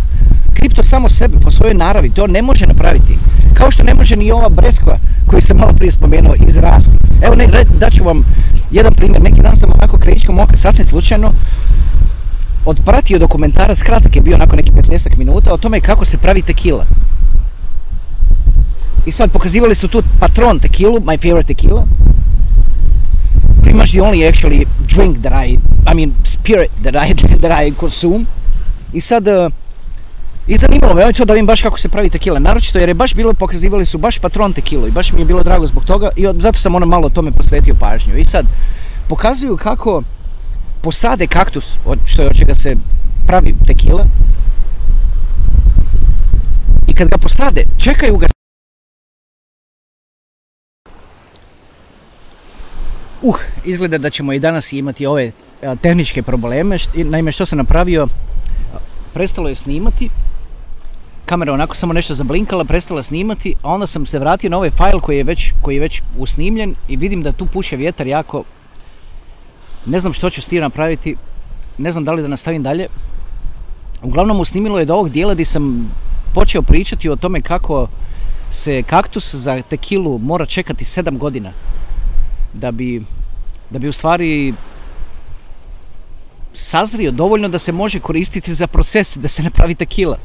Kripto 0.54 0.82
samo 0.82 1.08
sebe 1.08 1.38
po 1.38 1.50
svojoj 1.50 1.74
naravi 1.74 2.10
to 2.10 2.26
ne 2.26 2.42
može 2.42 2.66
napraviti. 2.66 3.18
Kao 3.54 3.70
što 3.70 3.82
ne 3.82 3.94
može 3.94 4.16
ni 4.16 4.32
ova 4.32 4.48
breskva 4.48 4.98
koju 5.26 5.42
sam 5.42 5.56
malo 5.56 5.72
prije 5.72 5.90
spomenuo 5.90 6.34
izrasti. 6.46 6.96
Evo 7.22 7.34
ne, 7.34 7.46
daću 7.80 8.04
vam 8.04 8.24
jedan 8.70 8.92
primjer. 8.92 9.22
Neki 9.22 9.42
dan 9.42 9.56
sam 9.56 9.70
onako 9.72 9.98
krajičkom 9.98 10.38
oka 10.38 10.56
sasvim 10.56 10.86
slučajno 10.86 11.32
odpratio 12.64 13.18
dokumentarac, 13.18 13.82
kratak 13.82 14.16
je 14.16 14.22
bio 14.22 14.38
nakon 14.38 14.56
nekih 14.56 14.74
15 14.74 15.18
minuta, 15.18 15.52
o 15.52 15.56
tome 15.56 15.80
kako 15.80 16.04
se 16.04 16.18
pravi 16.18 16.42
tekila. 16.42 16.84
I 19.06 19.12
sad 19.12 19.30
pokazivali 19.30 19.74
su 19.74 19.88
tu 19.88 20.02
patron 20.20 20.58
tekilu, 20.58 21.00
my 21.00 21.22
favorite 21.22 21.54
tequila. 21.54 21.84
Pretty 23.62 23.78
much 23.78 23.90
the 23.92 24.00
only 24.00 24.28
actually 24.28 24.66
drink 24.86 25.22
that 25.22 25.32
I, 25.32 25.58
I 25.86 25.94
mean 25.94 26.14
spirit 26.24 26.70
that 26.82 26.94
I, 26.96 27.12
that 27.42 27.64
I 27.64 27.72
consume. 27.80 28.26
I 28.92 29.00
sad, 29.00 29.28
uh, 29.28 29.50
i 30.46 30.56
zanimalo 30.56 30.94
me 30.94 31.12
to 31.12 31.24
da 31.24 31.32
vidim 31.32 31.46
baš 31.46 31.62
kako 31.62 31.78
se 31.78 31.88
pravi 31.88 32.10
tekila, 32.10 32.38
naročito 32.38 32.78
jer 32.78 32.88
je 32.88 32.94
baš 32.94 33.14
bilo, 33.14 33.34
pokazivali 33.34 33.86
su 33.86 33.98
baš 33.98 34.18
patron 34.18 34.52
tekilu 34.52 34.88
i 34.88 34.90
baš 34.90 35.12
mi 35.12 35.20
je 35.20 35.24
bilo 35.24 35.42
drago 35.42 35.66
zbog 35.66 35.84
toga 35.84 36.10
i 36.16 36.26
zato 36.38 36.58
sam 36.58 36.74
ono 36.74 36.86
malo 36.86 37.08
tome 37.08 37.32
posvetio 37.32 37.74
pažnju. 37.80 38.16
I 38.16 38.24
sad, 38.24 38.46
pokazuju 39.08 39.56
kako 39.56 40.02
posade 40.80 41.26
kaktus, 41.26 41.78
od, 41.84 41.98
što 42.04 42.22
je 42.22 42.28
od 42.28 42.36
čega 42.36 42.54
se 42.54 42.76
pravi 43.26 43.54
tekila, 43.66 44.04
i 46.86 46.92
kad 46.92 47.08
ga 47.08 47.18
posade, 47.18 47.64
čekaju 47.78 48.16
ga 48.16 48.26
Uh, 53.22 53.36
izgleda 53.64 53.98
da 53.98 54.10
ćemo 54.10 54.32
i 54.32 54.38
danas 54.38 54.72
imati 54.72 55.06
ove 55.06 55.32
tehničke 55.80 56.22
probleme. 56.22 56.78
Naime, 56.94 57.32
što 57.32 57.46
sam 57.46 57.58
napravio, 57.58 58.06
prestalo 59.14 59.48
je 59.48 59.54
snimati, 59.54 60.08
kamera 61.26 61.52
onako 61.52 61.74
samo 61.74 61.92
nešto 61.92 62.14
zablinkala, 62.14 62.64
prestala 62.64 63.02
snimati, 63.02 63.54
a 63.62 63.72
onda 63.72 63.86
sam 63.86 64.06
se 64.06 64.18
vratio 64.18 64.50
na 64.50 64.56
ovaj 64.56 64.70
fajl 64.70 64.98
koji 64.98 65.16
je 65.16 65.24
već, 65.24 65.52
koji 65.62 65.74
je 65.74 65.80
već 65.80 66.02
usnimljen 66.18 66.74
i 66.88 66.96
vidim 66.96 67.22
da 67.22 67.32
tu 67.32 67.46
puše 67.46 67.76
vjetar 67.76 68.06
jako. 68.06 68.44
Ne 69.86 70.00
znam 70.00 70.12
što 70.12 70.30
ću 70.30 70.42
s 70.42 70.48
tim 70.48 70.60
napraviti, 70.60 71.16
ne 71.78 71.92
znam 71.92 72.04
da 72.04 72.12
li 72.12 72.22
da 72.22 72.28
nastavim 72.28 72.62
dalje. 72.62 72.86
Uglavnom 74.02 74.40
usnimilo 74.40 74.78
je 74.78 74.84
do 74.84 74.94
ovog 74.94 75.10
dijela 75.10 75.34
gdje 75.34 75.44
sam 75.44 75.90
počeo 76.34 76.62
pričati 76.62 77.08
o 77.08 77.16
tome 77.16 77.42
kako 77.42 77.88
se 78.50 78.82
kaktus 78.82 79.34
za 79.34 79.62
tekilu 79.62 80.18
mora 80.18 80.46
čekati 80.46 80.84
7 80.84 81.18
godina 81.18 81.52
da 82.52 82.70
bi, 82.70 83.02
da 83.70 83.78
bi 83.78 83.88
u 83.88 83.92
stvari 83.92 84.54
sazrio 86.52 87.10
dovoljno 87.10 87.48
da 87.48 87.58
se 87.58 87.72
može 87.72 88.00
koristiti 88.00 88.54
za 88.54 88.66
proces, 88.66 89.16
da 89.16 89.28
se 89.28 89.42
napravi 89.42 89.74
tekila. 89.74 90.18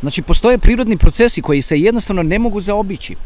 Znači, 0.00 0.22
postoje 0.22 0.58
prirodni 0.58 0.96
procesi 0.96 1.42
koji 1.42 1.62
se 1.62 1.80
jednostavno 1.80 2.22
ne 2.22 2.38
mogu 2.38 2.60
zaobići. 2.60 3.16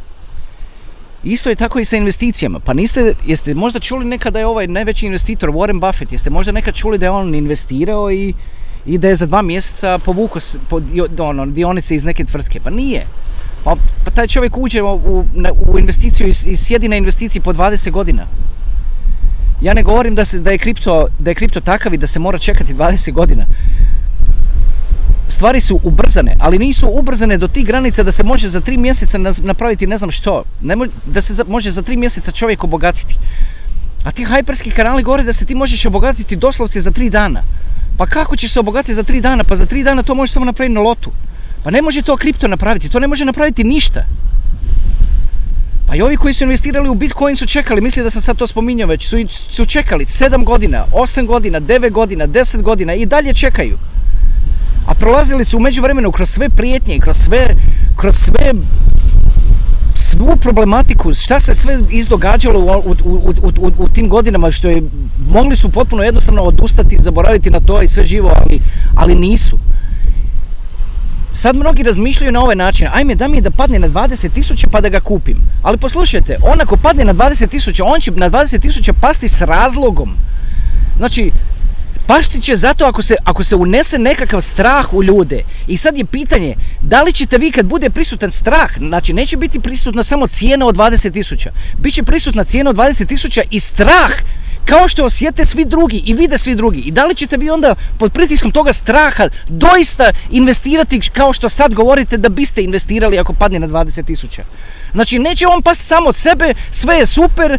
Isto 1.24 1.48
je 1.48 1.56
tako 1.56 1.78
i 1.78 1.84
sa 1.84 1.96
investicijama. 1.96 2.58
Pa 2.58 2.72
niste, 2.72 3.14
jeste 3.26 3.54
možda 3.54 3.80
čuli 3.80 4.04
nekada 4.04 4.30
da 4.30 4.38
je 4.38 4.46
ovaj 4.46 4.66
najveći 4.66 5.06
investitor 5.06 5.50
Warren 5.50 5.80
Buffett, 5.80 6.12
jeste 6.12 6.30
možda 6.30 6.52
nekad 6.52 6.74
čuli 6.74 6.98
da 6.98 7.06
je 7.06 7.10
on 7.10 7.34
investirao 7.34 8.10
i, 8.10 8.34
i 8.86 8.98
da 8.98 9.08
je 9.08 9.16
za 9.16 9.26
dva 9.26 9.42
mjeseca 9.42 9.98
povukao 9.98 10.40
po, 10.68 10.80
ono, 11.18 11.46
dionice 11.46 11.96
iz 11.96 12.04
neke 12.04 12.24
tvrtke. 12.24 12.60
Pa 12.60 12.70
nije. 12.70 13.06
Pa, 13.64 13.76
pa 14.04 14.10
taj 14.10 14.26
čovjek 14.26 14.56
uđe 14.56 14.82
u, 14.82 15.24
u 15.66 15.78
investiciju 15.78 16.28
i, 16.28 16.56
sjedi 16.56 16.88
na 16.88 16.96
investiciji 16.96 17.42
po 17.42 17.52
20 17.52 17.90
godina. 17.90 18.26
Ja 19.60 19.74
ne 19.74 19.82
govorim 19.82 20.14
da, 20.14 20.24
se, 20.24 20.40
da, 20.40 20.50
je 20.50 20.58
kripto, 20.58 21.06
da 21.18 21.30
je 21.30 21.34
kripto 21.34 21.60
takav 21.60 21.94
i 21.94 21.98
da 21.98 22.06
se 22.06 22.18
mora 22.18 22.38
čekati 22.38 22.74
20 22.74 23.12
godina. 23.12 23.46
Stvari 25.28 25.60
su 25.60 25.80
ubrzane, 25.82 26.36
ali 26.40 26.58
nisu 26.58 26.88
ubrzane 26.92 27.38
do 27.38 27.48
tih 27.48 27.66
granica 27.66 28.02
da 28.02 28.12
se 28.12 28.22
može 28.22 28.48
za 28.48 28.60
tri 28.60 28.76
mjeseca 28.76 29.18
napraviti 29.18 29.86
ne 29.86 29.98
znam 29.98 30.10
što. 30.10 30.42
Ne 30.60 30.76
da 31.06 31.20
se 31.20 31.44
može 31.48 31.70
za 31.70 31.82
tri 31.82 31.96
mjeseca 31.96 32.30
čovjek 32.30 32.64
obogatiti. 32.64 33.18
A 34.04 34.10
ti 34.10 34.24
hajperski 34.24 34.70
kanali 34.70 35.02
govore 35.02 35.22
da 35.22 35.32
se 35.32 35.44
ti 35.44 35.54
možeš 35.54 35.86
obogatiti 35.86 36.36
doslovce 36.36 36.80
za 36.80 36.90
tri 36.90 37.10
dana. 37.10 37.42
Pa 37.96 38.06
kako 38.06 38.36
ćeš 38.36 38.52
se 38.52 38.60
obogatiti 38.60 38.94
za 38.94 39.02
tri 39.02 39.20
dana? 39.20 39.44
Pa 39.44 39.56
za 39.56 39.66
tri 39.66 39.82
dana 39.82 40.02
to 40.02 40.14
možeš 40.14 40.32
samo 40.32 40.46
napraviti 40.46 40.74
na 40.74 40.80
lotu. 40.80 41.10
Pa 41.64 41.70
ne 41.70 41.82
može 41.82 42.02
to 42.02 42.16
kripto 42.16 42.48
napraviti, 42.48 42.88
to 42.88 43.00
ne 43.00 43.06
može 43.06 43.24
napraviti 43.24 43.64
ništa. 43.64 44.04
Pa 45.86 45.96
i 45.96 46.02
ovi 46.02 46.16
koji 46.16 46.34
su 46.34 46.44
investirali 46.44 46.88
u 46.88 46.94
Bitcoin 46.94 47.36
su 47.36 47.46
čekali, 47.46 47.80
misli 47.80 48.02
da 48.02 48.10
sam 48.10 48.22
sad 48.22 48.36
to 48.36 48.46
spominjao 48.46 48.88
već, 48.88 49.08
su, 49.08 49.16
su 49.28 49.64
čekali 49.64 50.04
7 50.04 50.44
godina, 50.44 50.84
8 50.92 51.26
godina, 51.26 51.60
9 51.60 51.90
godina, 51.90 52.26
10 52.26 52.62
godina 52.62 52.94
i 52.94 53.06
dalje 53.06 53.34
čekaju. 53.34 53.78
A 54.86 54.94
prolazili 54.94 55.44
su 55.44 55.56
u 55.56 55.60
međuvremenu 55.60 56.12
kroz 56.12 56.30
sve 56.30 56.48
prijetnje 56.48 56.98
kroz 56.98 57.16
sve, 57.16 57.56
kroz 57.96 58.16
sve 58.16 58.52
svu 59.94 60.36
problematiku, 60.36 61.14
šta 61.14 61.40
se 61.40 61.54
sve 61.54 61.78
izdogađalo 61.90 62.60
u, 62.60 62.96
u, 63.04 63.32
u, 63.52 63.72
u, 63.78 63.88
tim 63.88 64.08
godinama, 64.08 64.50
što 64.50 64.68
je, 64.68 64.82
mogli 65.28 65.56
su 65.56 65.68
potpuno 65.68 66.02
jednostavno 66.02 66.42
odustati, 66.42 66.96
zaboraviti 67.00 67.50
na 67.50 67.60
to 67.60 67.82
i 67.82 67.88
sve 67.88 68.04
živo, 68.04 68.32
ali, 68.36 68.60
ali 68.94 69.14
nisu. 69.14 69.58
Sad 71.34 71.56
mnogi 71.56 71.82
razmišljaju 71.82 72.32
na 72.32 72.40
ovaj 72.40 72.56
način, 72.56 72.88
ajme 72.92 73.14
da 73.14 73.28
mi 73.28 73.36
je 73.36 73.40
da 73.40 73.50
padne 73.50 73.78
na 73.78 73.88
20 73.88 74.32
tisuća 74.34 74.68
pa 74.70 74.80
da 74.80 74.88
ga 74.88 75.00
kupim. 75.00 75.36
Ali 75.62 75.78
poslušajte, 75.78 76.36
on 76.42 76.60
ako 76.60 76.76
padne 76.76 77.04
na 77.04 77.14
20 77.14 77.48
tisuća, 77.48 77.84
on 77.84 78.00
će 78.00 78.10
na 78.10 78.30
20 78.30 78.60
tisuća 78.60 78.92
pasti 78.92 79.28
s 79.28 79.40
razlogom. 79.40 80.16
Znači, 80.96 81.30
pasti 82.06 82.40
će 82.40 82.56
zato 82.56 82.84
ako 82.84 83.02
se, 83.02 83.16
ako 83.24 83.44
se 83.44 83.56
unese 83.56 83.98
nekakav 83.98 84.40
strah 84.40 84.94
u 84.94 85.02
ljude. 85.02 85.42
I 85.66 85.76
sad 85.76 85.98
je 85.98 86.04
pitanje, 86.04 86.54
da 86.80 87.02
li 87.02 87.12
ćete 87.12 87.38
vi 87.38 87.50
kad 87.50 87.66
bude 87.66 87.90
prisutan 87.90 88.30
strah, 88.30 88.70
znači 88.78 89.12
neće 89.12 89.36
biti 89.36 89.60
prisutna 89.60 90.02
samo 90.02 90.26
cijena 90.26 90.66
od 90.66 90.76
20 90.76 91.12
tisuća, 91.12 91.50
bit 91.78 91.94
će 91.94 92.02
prisutna 92.02 92.44
cijena 92.44 92.70
od 92.70 92.76
20 92.76 93.06
tisuća 93.06 93.42
i 93.50 93.60
strah 93.60 94.12
kao 94.64 94.88
što 94.88 95.04
osjete 95.04 95.44
svi 95.44 95.64
drugi 95.64 96.02
i 96.06 96.14
vide 96.14 96.38
svi 96.38 96.54
drugi. 96.54 96.80
I 96.80 96.90
da 96.90 97.04
li 97.04 97.14
ćete 97.14 97.36
vi 97.36 97.50
onda 97.50 97.74
pod 97.98 98.12
pritiskom 98.12 98.50
toga 98.50 98.72
straha 98.72 99.28
doista 99.48 100.10
investirati 100.30 101.00
kao 101.12 101.32
što 101.32 101.48
sad 101.48 101.74
govorite 101.74 102.16
da 102.16 102.28
biste 102.28 102.62
investirali 102.62 103.18
ako 103.18 103.32
padne 103.32 103.58
na 103.58 103.68
20 103.68 104.06
tisuća? 104.06 104.42
Znači 104.92 105.18
neće 105.18 105.46
on 105.46 105.62
pasti 105.62 105.84
samo 105.84 106.08
od 106.08 106.16
sebe, 106.16 106.54
sve 106.70 106.96
je 106.96 107.06
super, 107.06 107.58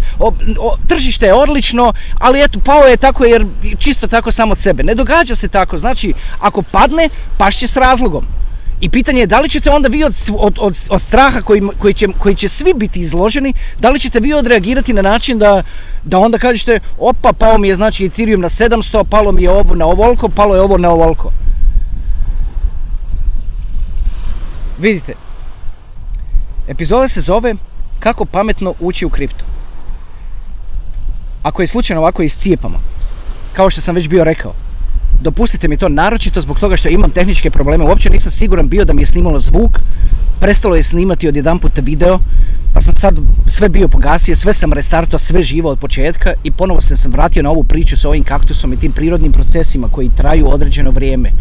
tržište 0.88 1.26
je 1.26 1.34
odlično, 1.34 1.94
ali 2.20 2.44
eto 2.44 2.60
pao 2.60 2.84
je 2.84 2.98
tako 2.98 3.26
jer 3.26 3.46
čisto 3.80 4.08
tako 4.08 4.32
samo 4.32 4.52
od 4.52 4.60
sebe. 4.60 4.84
Ne 4.84 4.96
događa 4.96 5.36
se 5.36 5.48
tako, 5.48 5.78
znači 5.78 6.14
ako 6.40 6.62
padne, 6.62 7.10
pašće 7.38 7.68
s 7.68 7.78
razlogom. 7.78 8.26
I 8.82 8.90
pitanje 8.90 9.20
je 9.20 9.28
da 9.28 9.42
li 9.42 9.50
ćete 9.50 9.72
onda 9.72 9.90
vi 9.90 10.04
od, 10.04 10.16
od, 10.38 10.58
od, 10.60 10.78
od 10.90 11.02
straha 11.02 11.42
koji, 11.42 11.62
koji, 11.80 11.94
će, 11.94 12.08
koji 12.20 12.36
će 12.36 12.50
svi 12.50 12.74
biti 12.74 13.00
izloženi, 13.00 13.54
da 13.80 13.90
li 13.90 14.00
ćete 14.00 14.20
vi 14.20 14.34
odreagirati 14.34 14.94
na 14.94 15.02
način 15.02 15.40
da, 15.40 15.64
da 16.04 16.20
onda 16.20 16.38
kažete 16.38 16.80
opa 17.00 17.34
pao 17.34 17.58
mi 17.58 17.68
je 17.68 17.76
znači 17.76 18.06
Ethereum 18.06 18.42
na 18.42 18.50
700, 18.50 19.04
palo 19.04 19.32
mi 19.32 19.44
je 19.44 19.50
ovo 19.50 19.76
na 19.76 19.86
ovoliko, 19.86 20.30
palo 20.30 20.56
je 20.56 20.62
ovo 20.62 20.78
na 20.78 20.90
ovoliko. 20.90 21.32
Vidite, 24.80 25.14
epizoda 26.68 27.08
se 27.08 27.22
zove 27.22 27.56
kako 28.00 28.26
pametno 28.26 28.74
ući 28.80 29.06
u 29.06 29.10
kripto. 29.10 29.46
Ako 31.44 31.62
je 31.62 31.68
slučajno 31.68 32.02
ovako 32.02 32.24
iscijepamo, 32.24 32.80
kao 33.54 33.70
što 33.70 33.82
sam 33.82 33.96
već 33.96 34.08
bio 34.08 34.24
rekao, 34.24 34.54
dopustite 35.22 35.68
mi 35.68 35.78
to 35.78 35.90
naročito 35.90 36.42
zbog 36.42 36.60
toga 36.60 36.78
što 36.78 36.90
imam 36.90 37.12
tehničke 37.12 37.50
probleme. 37.50 37.84
Uopće 37.84 38.10
nisam 38.10 38.32
siguran 38.32 38.70
bio 38.70 38.86
da 38.86 38.94
mi 38.94 39.02
je 39.02 39.06
snimalo 39.06 39.40
zvuk. 39.40 39.80
Prestalo 40.40 40.76
je 40.76 40.84
snimati 40.84 41.28
od 41.28 41.36
jedan 41.36 41.60
puta 41.60 41.82
video. 41.82 42.20
Pa 42.74 42.82
sam 42.82 42.94
sad 42.94 43.16
sve 43.48 43.70
bio 43.70 43.88
pogasio, 43.88 44.36
sve 44.36 44.54
sam 44.54 44.74
restartao, 44.74 45.20
sve 45.20 45.44
živo 45.44 45.70
od 45.70 45.80
početka 45.80 46.34
i 46.44 46.52
ponovo 46.52 46.82
sam 46.82 46.98
se 46.98 47.10
vratio 47.10 47.44
na 47.44 47.50
ovu 47.50 47.64
priču 47.64 47.98
sa 47.98 48.10
ovim 48.10 48.24
kaktusom 48.24 48.74
i 48.74 48.78
tim 48.78 48.92
prirodnim 48.92 49.32
procesima 49.32 49.88
koji 49.92 50.10
traju 50.18 50.48
određeno 50.50 50.92
vrijeme. 50.92 51.32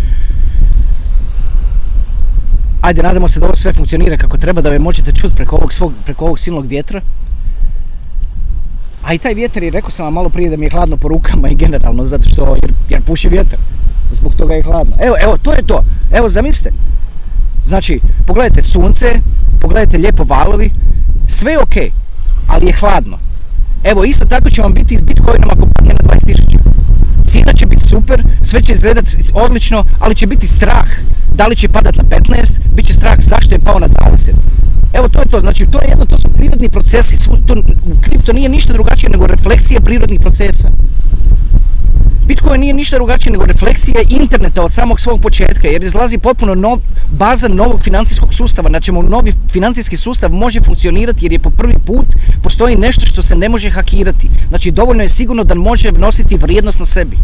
Ajde, 2.80 3.02
nadamo 3.02 3.28
se 3.28 3.40
da 3.40 3.46
ovo 3.46 3.56
sve 3.56 3.72
funkcionira 3.72 4.16
kako 4.16 4.36
treba, 4.36 4.60
da 4.60 4.70
me 4.70 4.78
možete 4.78 5.12
čuti 5.12 5.34
preko 5.34 5.56
ovog, 5.56 5.72
svog, 5.72 5.92
preko 6.04 6.24
ovog 6.24 6.38
silnog 6.38 6.66
vjetra. 6.66 7.00
A 9.04 9.14
i 9.14 9.18
taj 9.18 9.34
vjetar 9.34 9.62
je, 9.62 9.70
rekao 9.70 9.90
sam 9.90 10.04
vam 10.04 10.14
malo 10.14 10.28
prije 10.28 10.50
da 10.50 10.56
mi 10.56 10.66
je 10.66 10.70
hladno 10.70 10.96
po 10.96 11.08
rukama 11.08 11.48
i 11.48 11.54
generalno, 11.54 12.06
zato 12.06 12.28
što, 12.28 12.56
jer, 12.62 12.72
jer 12.88 13.02
puši 13.02 13.28
vjetar. 13.28 13.58
Zbog 14.12 14.34
toga 14.34 14.54
je 14.54 14.62
hladno. 14.62 14.96
Evo, 15.00 15.16
evo, 15.22 15.36
to 15.42 15.52
je 15.52 15.62
to. 15.62 15.82
Evo, 16.12 16.28
zamislite. 16.28 16.70
Znači, 17.66 18.00
pogledajte 18.26 18.62
sunce, 18.62 19.06
pogledajte 19.60 19.98
lijepo 19.98 20.24
valovi, 20.24 20.70
sve 21.26 21.52
je 21.52 21.58
ok, 21.58 21.76
ali 22.46 22.66
je 22.66 22.72
hladno. 22.72 23.18
Evo, 23.84 24.04
isto 24.04 24.24
tako 24.24 24.50
će 24.50 24.62
vam 24.62 24.74
biti 24.74 24.98
s 24.98 25.02
Bitcoinom 25.02 25.50
ako 25.50 25.66
padne 25.66 25.94
na 25.94 26.10
20.000. 26.10 26.58
Cijena 27.26 27.52
će 27.52 27.66
biti 27.66 27.88
super, 27.88 28.22
sve 28.42 28.62
će 28.62 28.72
izgledati 28.72 29.16
odlično, 29.34 29.84
ali 30.00 30.14
će 30.14 30.26
biti 30.26 30.46
strah. 30.46 30.88
Da 31.34 31.46
li 31.46 31.56
će 31.56 31.68
padat 31.68 31.96
na 31.96 32.02
15, 32.02 32.58
bit 32.74 32.86
će 32.86 32.94
strah 32.94 33.16
zašto 33.18 33.54
je 33.54 33.58
pao 33.58 33.78
na 33.78 33.88
20. 33.88 34.30
Evo 34.94 35.08
to 35.08 35.20
je 35.20 35.26
to, 35.26 35.40
znači 35.40 35.66
to 35.66 35.78
je 35.82 35.88
jedno, 35.88 36.04
to 36.04 36.18
su 36.18 36.28
prirodni 36.28 36.68
procesi, 36.68 37.28
to, 37.46 37.56
kripto 38.00 38.32
nije 38.32 38.48
ništa 38.48 38.72
drugačije 38.72 39.10
nego 39.10 39.26
refleksija 39.26 39.80
prirodnih 39.80 40.20
procesa. 40.20 40.68
Bitcoin 42.26 42.60
nije 42.60 42.74
ništa 42.74 42.96
drugačije 42.96 43.32
nego 43.32 43.44
refleksija 43.44 44.00
interneta 44.08 44.62
od 44.62 44.72
samog 44.72 45.00
svog 45.00 45.20
početka, 45.20 45.68
jer 45.68 45.82
izlazi 45.82 46.18
potpuno 46.18 46.54
nov, 46.54 46.78
baza 47.10 47.48
novog 47.48 47.82
financijskog 47.82 48.34
sustava, 48.34 48.70
na 48.70 48.80
čemu 48.80 49.02
novi 49.02 49.32
financijski 49.52 49.96
sustav 49.96 50.32
može 50.32 50.60
funkcionirati 50.60 51.24
jer 51.24 51.32
je 51.32 51.38
po 51.38 51.50
prvi 51.50 51.74
put 51.86 52.06
postoji 52.42 52.76
nešto 52.76 53.06
što 53.06 53.22
se 53.22 53.36
ne 53.36 53.48
može 53.48 53.70
hakirati. 53.70 54.28
Znači 54.48 54.70
dovoljno 54.70 55.02
je 55.02 55.08
sigurno 55.08 55.44
da 55.44 55.54
može 55.54 55.92
nositi 55.92 56.36
vrijednost 56.36 56.78
na 56.78 56.86
sebi. 56.86 57.16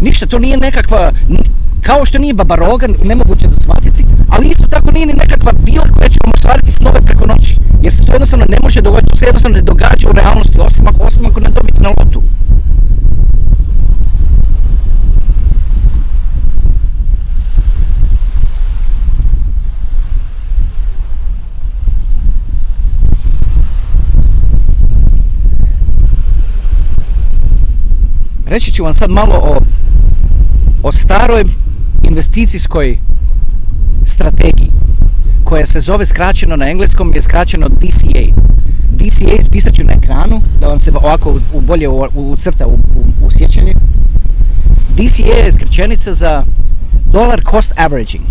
Ništa, 0.00 0.26
to 0.26 0.38
nije 0.38 0.56
nekakva, 0.56 1.12
kao 1.82 2.04
što 2.04 2.18
nije 2.18 2.34
babaroga, 2.34 2.86
nemoguće 3.04 3.48
za 3.48 3.56
shvatiti, 3.60 4.04
ali 4.28 4.48
isto 4.48 4.66
tako 4.66 4.90
nije 4.90 5.06
ni 5.06 5.12
nekakva 5.12 5.52
vila 5.66 5.88
koja 5.94 6.08
će 6.08 6.18
vam 6.24 6.32
ostvariti 6.34 6.72
snove 6.72 7.00
preko 7.00 7.26
noći. 7.26 7.56
Jer 7.82 7.94
se 7.94 8.04
to 8.04 8.12
jednostavno 8.12 8.39
ne 8.50 8.58
može 8.62 8.80
događati, 8.80 9.10
to 9.10 9.16
se 9.16 9.24
jednostavno 9.24 9.56
ne 9.56 9.62
događa 9.62 10.08
u 10.08 10.12
realnosti, 10.12 10.58
osim 10.60 10.86
ako, 10.88 11.02
osim 11.02 11.26
ako 11.26 11.40
ne 11.40 11.48
dobiti 11.48 11.82
na 11.82 11.88
lotu. 11.88 12.22
Reći 28.46 28.72
ću 28.72 28.84
vam 28.84 28.94
sad 28.94 29.10
malo 29.10 29.34
o, 29.34 29.60
o 30.82 30.92
staroj 30.92 31.44
investicijskoj 32.02 32.98
strategiji 34.04 34.70
koja 35.50 35.66
se 35.66 35.80
zove 35.80 36.06
skraćeno 36.06 36.56
na 36.56 36.70
engleskom 36.70 37.12
je 37.14 37.22
skraćeno 37.22 37.68
DCA. 37.68 38.24
DCA 38.90 39.34
ispisat 39.38 39.74
ću 39.74 39.84
na 39.84 39.92
ekranu, 39.92 40.40
da 40.60 40.66
vam 40.66 40.78
se 40.78 40.92
ovako 40.94 41.34
u, 41.52 41.60
bolje 41.60 41.88
u, 41.88 42.08
u 42.14 42.36
u, 42.66 42.76
u, 43.26 43.30
sjećanju. 43.30 43.72
DCA 44.96 45.44
je 45.44 45.52
skraćenica 45.52 46.14
za 46.14 46.44
Dollar 47.12 47.42
Cost 47.50 47.72
Averaging. 47.76 48.24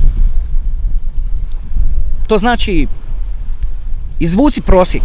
To 2.28 2.38
znači 2.38 2.88
izvuci 4.20 4.62
prosjek. 4.62 5.04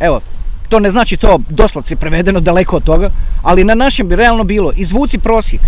Evo, 0.00 0.20
to 0.68 0.80
ne 0.80 0.90
znači 0.90 1.16
to 1.16 1.38
doslovce 1.48 1.96
prevedeno 1.96 2.40
daleko 2.40 2.76
od 2.76 2.84
toga, 2.84 3.10
ali 3.42 3.64
na 3.64 3.74
našem 3.74 4.08
bi 4.08 4.16
realno 4.16 4.44
bilo 4.44 4.72
izvuci 4.76 5.18
prosjek. 5.18 5.60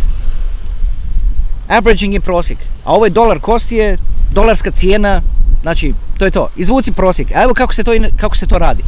Averaging 1.68 2.14
je 2.14 2.20
prosjek, 2.20 2.58
a 2.84 2.92
ovo 2.92 3.04
je 3.04 3.10
dolar 3.10 3.40
cost 3.44 3.72
je 3.72 3.98
dolarska 4.32 4.70
cijena, 4.70 5.22
znači 5.62 5.94
to 6.18 6.24
je 6.24 6.30
to. 6.30 6.48
Izvuci 6.56 6.92
prosjek. 6.92 7.30
A 7.30 7.42
evo 7.42 7.54
kako 7.54 7.74
se 7.74 7.84
to, 7.84 7.92
kako 8.16 8.36
se 8.36 8.46
to 8.46 8.58
radi. 8.58 8.82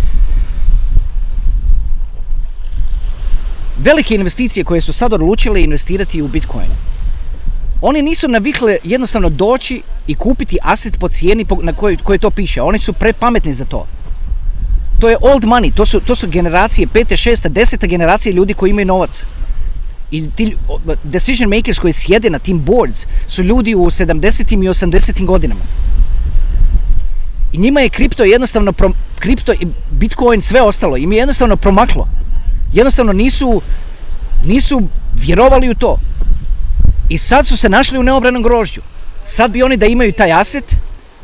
Velike 3.78 4.14
investicije 4.14 4.64
koje 4.64 4.81
su 4.81 4.92
sad 4.92 5.12
odlučile 5.12 5.62
investirati 5.62 6.22
u 6.22 6.28
Bitcoin. 6.28 6.70
Oni 7.81 8.02
nisu 8.02 8.28
navikle 8.28 8.78
jednostavno 8.85 9.28
doći 9.28 9.83
i 10.07 10.14
kupiti 10.14 10.59
aset 10.62 10.98
po 10.98 11.09
cijeni 11.09 11.46
na 11.62 11.72
kojoj, 11.72 11.96
kojoj 11.96 12.18
to 12.18 12.31
piše. 12.31 12.62
Oni 12.62 12.78
su 12.78 12.92
prepametni 12.92 13.52
za 13.52 13.64
to. 13.64 13.87
To 15.00 15.09
je 15.09 15.16
old 15.20 15.44
money, 15.44 15.74
to 15.74 15.87
su, 15.87 16.00
to 16.00 16.14
su 16.14 16.28
generacije, 16.28 16.87
pete, 16.87 17.16
šesta, 17.16 17.48
deseta 17.48 17.87
generacije 17.87 18.33
ljudi 18.33 18.54
koji 18.54 18.70
imaju 18.70 18.87
novac. 18.87 19.24
I 20.11 20.31
ti 20.31 20.57
decision 21.04 21.50
makers 21.50 21.78
koji 21.78 21.92
sjede 21.92 22.31
na 22.31 22.38
tim 22.38 22.64
boards 22.64 23.07
su 23.26 23.42
ljudi 23.42 23.74
u 23.74 23.85
70. 23.85 24.52
i 24.52 24.68
80. 24.68 25.24
godinama. 25.24 25.61
I 27.52 27.58
njima 27.58 27.80
je 27.80 27.88
kripto 27.88 28.24
jednostavno, 28.24 28.72
pro, 28.72 28.90
kripto 29.18 29.52
i 29.52 29.66
bitcoin, 29.90 30.42
sve 30.42 30.62
ostalo, 30.62 30.96
im 30.96 31.12
je 31.12 31.18
jednostavno 31.18 31.56
promaklo. 31.56 32.08
Jednostavno 32.72 33.12
nisu, 33.12 33.62
nisu 34.44 34.82
vjerovali 35.14 35.70
u 35.70 35.74
to. 35.74 35.98
I 37.08 37.18
sad 37.18 37.46
su 37.46 37.56
se 37.56 37.68
našli 37.68 37.98
u 37.98 38.02
neobranom 38.02 38.42
grožđu. 38.42 38.80
Sad 39.24 39.50
bi 39.50 39.62
oni 39.62 39.76
da 39.76 39.87
imaju 39.87 40.12
taj 40.12 40.32
aset, 40.32 40.74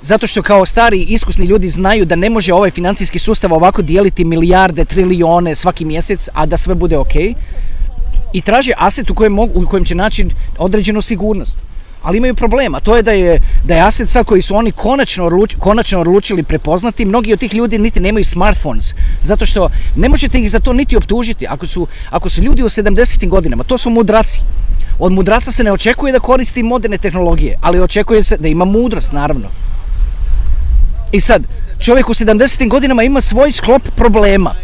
zato 0.03 0.27
što 0.27 0.43
kao 0.43 0.67
stari 0.67 0.99
iskusni 0.99 1.47
ljudi 1.47 1.69
znaju 1.69 2.05
da 2.05 2.17
ne 2.17 2.31
može 2.31 2.55
ovaj 2.55 2.71
financijski 2.71 3.19
sustav 3.19 3.53
ovako 3.53 3.83
dijeliti 3.83 4.25
milijarde, 4.25 4.85
trilijone 4.85 5.55
svaki 5.55 5.85
mjesec, 5.85 6.29
a 6.33 6.47
da 6.47 6.57
sve 6.57 6.75
bude 6.75 6.99
ok. 6.99 7.15
I 8.33 8.41
traže 8.41 8.73
aset 8.77 9.11
u 9.11 9.15
kojem, 9.15 9.39
u 9.39 9.67
kojem 9.71 9.85
će 9.85 9.95
naći 9.95 10.27
određenu 10.59 11.03
sigurnost. 11.03 11.57
Ali 12.05 12.19
imaju 12.19 12.35
problema, 12.35 12.81
to 12.81 12.97
je 12.97 13.03
da 13.03 13.13
je, 13.13 13.41
da 13.65 13.75
je 13.75 13.81
aset 13.81 14.11
sad 14.11 14.27
koji 14.27 14.43
su 14.43 14.57
oni 14.57 14.73
konačno, 14.73 15.25
odluč, 15.25 15.55
konačno 15.59 16.01
odlučili 16.01 16.43
prepoznati, 16.43 17.05
mnogi 17.05 17.33
od 17.33 17.39
tih 17.39 17.55
ljudi 17.55 17.79
niti 17.79 18.01
nemaju 18.01 18.25
smartphones, 18.25 18.95
zato 19.23 19.47
što 19.47 19.69
ne 19.97 20.09
možete 20.09 20.39
ih 20.39 20.51
za 20.51 20.61
to 20.61 20.73
niti 20.73 20.97
optužiti. 20.97 21.47
Ako 21.47 21.67
su, 21.67 21.87
ako 22.11 22.29
su 22.29 22.43
ljudi 22.43 22.63
u 22.63 22.69
70. 22.69 23.29
godinama, 23.29 23.65
to 23.65 23.79
su 23.79 23.91
mudraci. 23.91 24.41
Od 24.99 25.13
mudraca 25.13 25.53
se 25.53 25.65
ne 25.65 25.73
očekuje 25.73 26.13
da 26.13 26.21
koristi 26.21 26.63
moderne 26.63 26.99
tehnologije, 26.99 27.57
ali 27.61 27.81
očekuje 27.81 28.23
se 28.23 28.37
da 28.37 28.49
ima 28.49 28.65
mudrost, 28.65 29.13
naravno. 29.13 29.49
I 31.13 31.21
sad, 31.21 31.43
čovjek 31.79 32.09
u 32.09 32.15
70. 32.15 32.69
godinama 32.69 33.03
ima 33.03 33.21
svoj 33.21 33.53
sklop 33.53 33.83
problema. 33.97 34.55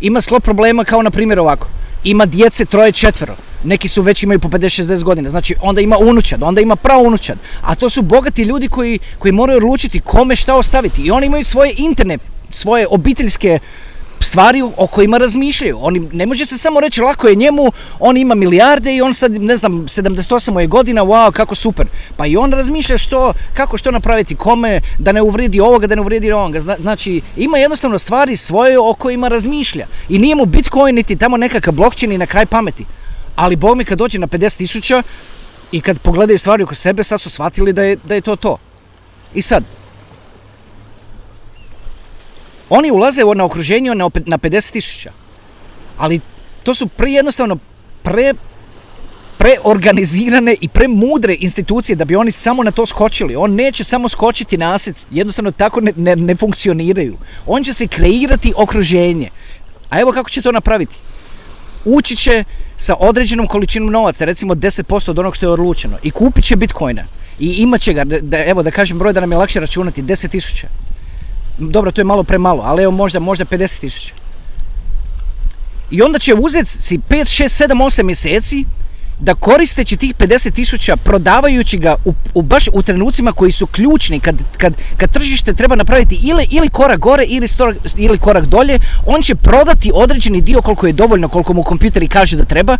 Ima 0.00 0.20
sklop 0.20 0.44
problema 0.44 0.84
kao 0.84 1.02
na 1.02 1.10
primjer 1.10 1.38
ovako. 1.38 1.68
Ima 2.04 2.26
djece 2.26 2.64
troje 2.64 2.92
četvero. 2.92 3.47
Neki 3.64 3.88
su 3.88 4.02
već 4.02 4.22
imaju 4.22 4.40
po 4.40 4.48
50-60 4.48 5.02
godina. 5.02 5.30
Znači, 5.30 5.54
onda 5.62 5.80
ima 5.80 5.96
unučad, 5.98 6.42
onda 6.42 6.60
ima 6.60 6.76
pravo 6.76 7.02
unučad. 7.02 7.38
A 7.62 7.74
to 7.74 7.90
su 7.90 8.02
bogati 8.02 8.42
ljudi 8.42 8.68
koji, 8.68 8.98
koji 9.18 9.32
moraju 9.32 9.56
odlučiti 9.56 10.00
kome 10.00 10.36
šta 10.36 10.56
ostaviti. 10.56 11.02
I 11.02 11.10
oni 11.10 11.26
imaju 11.26 11.44
svoje 11.44 11.74
internet, 11.78 12.20
svoje 12.50 12.86
obiteljske 12.90 13.58
stvari 14.20 14.62
o 14.76 14.86
kojima 14.86 15.18
razmišljaju. 15.18 15.78
Oni 15.80 16.00
ne 16.12 16.26
može 16.26 16.46
se 16.46 16.58
samo 16.58 16.80
reći 16.80 17.00
lako 17.00 17.28
je 17.28 17.34
njemu, 17.34 17.72
on 18.00 18.16
ima 18.16 18.34
milijarde 18.34 18.96
i 18.96 19.02
on 19.02 19.14
sad 19.14 19.32
ne 19.32 19.56
znam 19.56 19.72
78 19.72 20.58
je 20.58 20.66
godina, 20.66 21.02
wow, 21.02 21.32
kako 21.32 21.54
super. 21.54 21.86
Pa 22.16 22.26
i 22.26 22.36
on 22.36 22.52
razmišlja 22.52 22.98
što 22.98 23.32
kako 23.54 23.78
što 23.78 23.90
napraviti, 23.90 24.36
kome 24.36 24.80
da 24.98 25.12
ne 25.12 25.22
uvredi 25.22 25.60
ovoga, 25.60 25.86
da 25.86 25.94
ne 25.94 26.00
uvredi 26.00 26.32
ovoga. 26.32 26.60
Znači 26.60 27.20
ima 27.36 27.58
jednostavno 27.58 27.98
stvari 27.98 28.36
svoje 28.36 28.78
o 28.78 28.94
kojima 28.94 29.28
razmišlja. 29.28 29.86
I 30.08 30.18
nije 30.18 30.34
mu 30.34 30.46
Bitcoin 30.46 30.94
niti 30.94 31.16
tamo 31.16 31.36
nekakav 31.36 31.74
blockchain 31.74 32.12
i 32.12 32.18
na 32.18 32.26
kraj 32.26 32.46
pameti. 32.46 32.84
Ali 33.38 33.56
Bog 33.56 33.76
mi 33.76 33.84
kad 33.84 33.98
dođe 33.98 34.18
na 34.18 34.26
50 34.26 34.56
tisuća 34.56 35.02
i 35.72 35.80
kad 35.80 35.98
pogledaju 35.98 36.38
stvari 36.38 36.62
oko 36.62 36.74
sebe, 36.74 37.04
sad 37.04 37.20
su 37.20 37.30
shvatili 37.30 37.72
da 37.72 37.82
je, 37.82 37.96
da 38.04 38.14
je 38.14 38.20
to 38.20 38.36
to. 38.36 38.56
I 39.34 39.42
sad, 39.42 39.64
Oni 42.70 42.90
ulaze 42.90 43.22
na 43.34 43.44
okruženju 43.44 43.94
na, 43.94 44.10
na 44.26 44.38
50 44.38 44.72
tisuća. 44.72 45.10
Ali 45.98 46.20
to 46.62 46.74
su 46.74 46.86
pre 46.86 47.10
jednostavno 47.10 47.56
pre 48.02 48.34
preorganizirane 49.38 50.56
i 50.60 50.68
premudre 50.68 51.36
institucije 51.38 51.96
da 51.96 52.04
bi 52.04 52.16
oni 52.16 52.30
samo 52.30 52.62
na 52.62 52.70
to 52.70 52.86
skočili. 52.86 53.36
On 53.36 53.54
neće 53.54 53.84
samo 53.84 54.08
skočiti 54.08 54.56
na 54.56 54.74
aset, 54.74 54.96
jednostavno 55.10 55.50
tako 55.50 55.80
ne, 55.80 55.92
ne, 55.96 56.16
ne 56.16 56.36
funkcioniraju. 56.36 57.16
On 57.46 57.64
će 57.64 57.72
se 57.72 57.86
kreirati 57.86 58.52
okruženje. 58.56 59.30
A 59.90 60.00
evo 60.00 60.12
kako 60.12 60.30
će 60.30 60.42
to 60.42 60.52
napraviti. 60.52 60.96
Ući 61.84 62.16
će 62.16 62.44
sa 62.78 62.94
određenom 63.00 63.46
količinom 63.46 63.90
novaca, 63.92 64.24
recimo 64.24 64.54
10% 64.54 65.10
od 65.10 65.18
onog 65.18 65.36
što 65.36 65.46
je 65.46 65.50
odlučeno 65.50 65.98
i 66.02 66.10
kupit 66.10 66.44
će 66.44 66.56
bitcoina. 66.56 67.04
I 67.38 67.52
imat 67.52 67.80
će 67.80 67.92
ga, 67.92 68.04
da, 68.04 68.44
evo 68.44 68.62
da 68.62 68.70
kažem 68.70 68.98
broj 68.98 69.12
da 69.12 69.20
nam 69.20 69.32
je 69.32 69.38
lakše 69.38 69.60
računati, 69.60 70.02
10 70.02 70.28
tisuća 70.28 70.68
dobro, 71.58 71.92
to 71.92 72.00
je 72.00 72.04
malo 72.04 72.22
premalo, 72.22 72.62
ali 72.64 72.82
evo 72.82 72.92
možda, 72.92 73.18
možda 73.18 73.44
50 73.44 73.80
tisuća. 73.80 74.14
I 75.90 76.02
onda 76.02 76.18
će 76.18 76.34
uzeti 76.34 76.70
si 76.70 76.98
5, 76.98 77.42
6, 77.42 77.68
7, 77.68 77.84
8 77.84 78.02
mjeseci 78.02 78.64
da 79.20 79.34
koristeći 79.34 79.96
tih 79.96 80.14
50 80.14 80.52
tisuća 80.52 80.96
prodavajući 80.96 81.78
ga 81.78 81.96
u, 82.04 82.14
u, 82.34 82.42
baš 82.42 82.68
u 82.72 82.82
trenucima 82.82 83.32
koji 83.32 83.52
su 83.52 83.66
ključni 83.66 84.20
kad, 84.20 84.36
kad, 84.56 84.76
kad 84.96 85.12
tržište 85.12 85.52
treba 85.52 85.76
napraviti 85.76 86.20
ili, 86.22 86.46
ili 86.50 86.68
korak 86.68 86.98
gore 86.98 87.24
ili, 87.24 87.48
stor, 87.48 87.74
ili 87.96 88.18
korak 88.18 88.44
dolje 88.44 88.78
on 89.06 89.22
će 89.22 89.34
prodati 89.34 89.90
određeni 89.94 90.40
dio 90.40 90.62
koliko 90.62 90.86
je 90.86 90.92
dovoljno 90.92 91.28
koliko 91.28 91.52
mu 91.52 91.62
kompjuteri 91.62 92.08
kaže 92.08 92.36
da 92.36 92.44
treba 92.44 92.78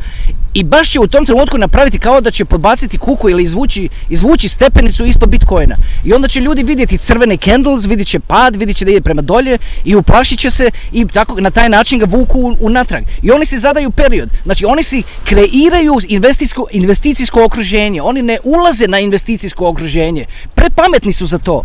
i 0.54 0.64
baš 0.64 0.90
će 0.90 1.00
u 1.00 1.06
tom 1.06 1.26
trenutku 1.26 1.58
napraviti 1.58 1.98
kao 1.98 2.20
da 2.20 2.30
će 2.30 2.44
podbaciti 2.44 2.98
kuku 2.98 3.30
ili 3.30 3.42
izvući, 3.42 3.88
izvući 4.08 4.48
stepenicu 4.48 5.04
ispod 5.04 5.28
bitcoina. 5.28 5.76
I 6.04 6.12
onda 6.12 6.28
će 6.28 6.40
ljudi 6.40 6.62
vidjeti 6.62 6.98
crvene 6.98 7.36
candles 7.36 7.84
vidjet 7.84 8.08
će 8.08 8.20
pad, 8.20 8.56
vidjet 8.56 8.76
će 8.76 8.84
da 8.84 8.90
ide 8.90 9.00
prema 9.00 9.22
dolje 9.22 9.58
i 9.84 9.94
uplašit 9.94 10.38
će 10.38 10.50
se 10.50 10.70
i 10.92 11.06
tako 11.06 11.40
na 11.40 11.50
taj 11.50 11.68
način 11.68 11.98
ga 11.98 12.06
vuku 12.08 12.40
u, 12.40 12.56
u 12.60 12.70
natrag. 12.70 13.04
I 13.22 13.30
oni 13.30 13.46
si 13.46 13.58
zadaju 13.58 13.90
period. 13.90 14.28
Znači 14.44 14.64
oni 14.64 14.82
si 14.82 15.02
kreiraju 15.24 15.94
investicijsko, 16.28 16.66
investicijsko 16.70 17.44
okruženje. 17.44 18.02
Oni 18.02 18.22
ne 18.22 18.38
ulaze 18.44 18.86
na 18.88 18.98
investicijsko 18.98 19.68
okruženje. 19.68 20.26
Prepametni 20.54 21.12
su 21.12 21.26
za 21.26 21.38
to. 21.38 21.64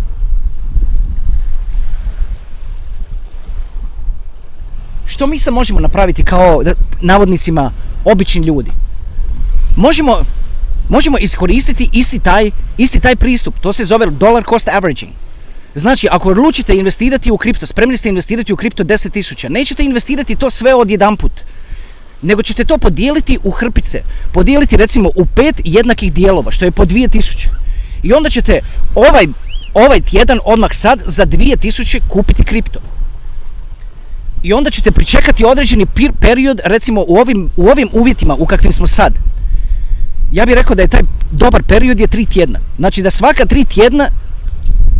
Što 5.05 5.27
mi 5.27 5.39
sad 5.39 5.53
možemo 5.53 5.79
napraviti 5.79 6.23
kao 6.23 6.63
navodnicima 7.01 7.71
obični 8.05 8.45
ljudi? 8.45 8.71
Možemo, 9.75 10.25
možemo 10.89 11.17
iskoristiti 11.17 11.89
isti 11.93 12.19
taj, 12.19 12.51
isti 12.77 12.99
taj 12.99 13.15
pristup. 13.15 13.59
To 13.61 13.73
se 13.73 13.85
zove 13.85 14.05
dollar 14.05 14.43
cost 14.49 14.67
averaging. 14.67 15.11
Znači, 15.75 16.07
ako 16.11 16.29
odlučite 16.29 16.75
investirati 16.75 17.31
u 17.31 17.37
kripto, 17.37 17.65
spremni 17.65 17.97
ste 17.97 18.09
investirati 18.09 18.53
u 18.53 18.55
kripto 18.55 18.83
10.000, 18.83 19.49
nećete 19.49 19.83
investirati 19.83 20.35
to 20.35 20.49
sve 20.49 20.73
od 20.75 20.91
jedan 20.91 21.17
put 21.17 21.31
nego 22.23 22.43
ćete 22.43 22.65
to 22.65 22.77
podijeliti 22.77 23.37
u 23.43 23.51
hrpice. 23.51 24.01
Podijeliti 24.31 24.77
recimo 24.77 25.09
u 25.15 25.25
pet 25.25 25.61
jednakih 25.63 26.13
dijelova, 26.13 26.51
što 26.51 26.65
je 26.65 26.71
po 26.71 26.85
2000. 26.85 27.47
I 28.03 28.13
onda 28.13 28.29
ćete 28.29 28.59
ovaj, 28.95 29.27
ovaj 29.73 30.01
tjedan 30.01 30.39
odmah 30.45 30.69
sad 30.73 31.03
za 31.05 31.25
2000 31.25 31.99
kupiti 32.07 32.43
kripto. 32.43 32.79
I 34.43 34.53
onda 34.53 34.69
ćete 34.69 34.91
pričekati 34.91 35.45
određeni 35.45 35.85
period, 36.19 36.59
recimo 36.65 37.05
u 37.07 37.15
ovim, 37.15 37.49
u 37.57 37.67
ovim 37.67 37.89
uvjetima 37.93 38.35
u 38.39 38.45
kakvim 38.45 38.73
smo 38.73 38.87
sad. 38.87 39.13
Ja 40.31 40.45
bih 40.45 40.55
rekao 40.55 40.75
da 40.75 40.81
je 40.81 40.87
taj 40.87 41.01
dobar 41.31 41.63
period 41.63 41.99
je 41.99 42.07
tri 42.07 42.25
tjedna. 42.25 42.59
Znači 42.77 43.01
da 43.01 43.11
svaka 43.11 43.45
tri 43.45 43.65
tjedna 43.65 44.09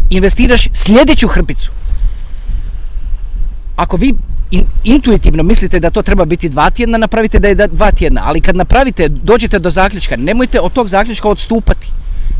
investiraš 0.10 0.68
sljedeću 0.74 1.28
hrpicu. 1.28 1.72
Ako 3.76 3.98
vi 3.98 4.14
in, 4.54 4.66
intuitivno 4.84 5.44
mislite 5.44 5.80
da 5.80 5.90
to 5.90 6.02
treba 6.02 6.26
biti 6.26 6.50
dva 6.50 6.70
tjedna, 6.70 6.98
napravite 6.98 7.40
da 7.40 7.48
je 7.48 7.56
dva 7.56 7.92
tjedna. 7.92 8.22
Ali 8.26 8.42
kad 8.42 8.56
napravite, 8.56 9.10
dođete 9.10 9.60
do 9.60 9.72
zaključka, 9.72 10.16
nemojte 10.16 10.60
od 10.60 10.74
tog 10.74 10.90
zaključka 10.90 11.30
odstupati. 11.30 11.88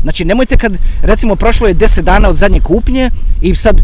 Znači, 0.02 0.24
nemojte 0.24 0.56
kad, 0.56 0.72
recimo, 1.02 1.36
prošlo 1.36 1.68
je 1.68 1.74
10 1.74 2.02
dana 2.02 2.28
od 2.28 2.36
zadnje 2.36 2.60
kupnje 2.60 3.10
i 3.40 3.54
sad 3.54 3.80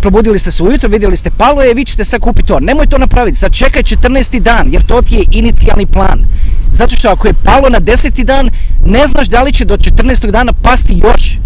probudili 0.00 0.38
ste 0.38 0.50
se 0.50 0.62
ujutro, 0.62 0.88
vidjeli 0.88 1.16
ste 1.16 1.30
palo 1.30 1.62
je, 1.62 1.74
vi 1.74 1.84
ćete 1.84 2.04
sad 2.04 2.20
kupiti 2.20 2.48
to. 2.48 2.60
Nemoj 2.60 2.86
to 2.86 2.98
napraviti, 2.98 3.38
sad 3.38 3.52
čekaj 3.52 3.82
14. 3.82 4.40
dan, 4.40 4.72
jer 4.72 4.82
to 4.82 5.02
ti 5.02 5.14
je 5.14 5.24
inicijalni 5.30 5.86
plan. 5.86 6.26
Zato 6.72 6.96
što 6.96 7.08
ako 7.08 7.26
je 7.26 7.34
palo 7.44 7.68
na 7.68 7.80
10. 7.80 8.24
dan, 8.24 8.50
ne 8.84 9.06
znaš 9.06 9.26
da 9.26 9.42
li 9.42 9.52
će 9.52 9.64
do 9.64 9.76
14. 9.76 10.30
dana 10.30 10.52
pasti 10.52 11.00
još. 11.04 11.38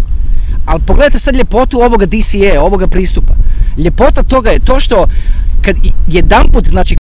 Ali 0.65 0.81
pogledajte 0.87 1.19
sad 1.19 1.35
ljepotu 1.35 1.81
ovoga 1.81 2.05
DCA, 2.05 2.61
ovoga 2.61 2.87
pristupa. 2.87 3.33
Ljepota 3.77 4.23
toga 4.23 4.49
je 4.49 4.59
to 4.59 4.79
što 4.79 5.07
kad 5.61 5.75
jedanput, 6.07 6.67
znači 6.67 6.95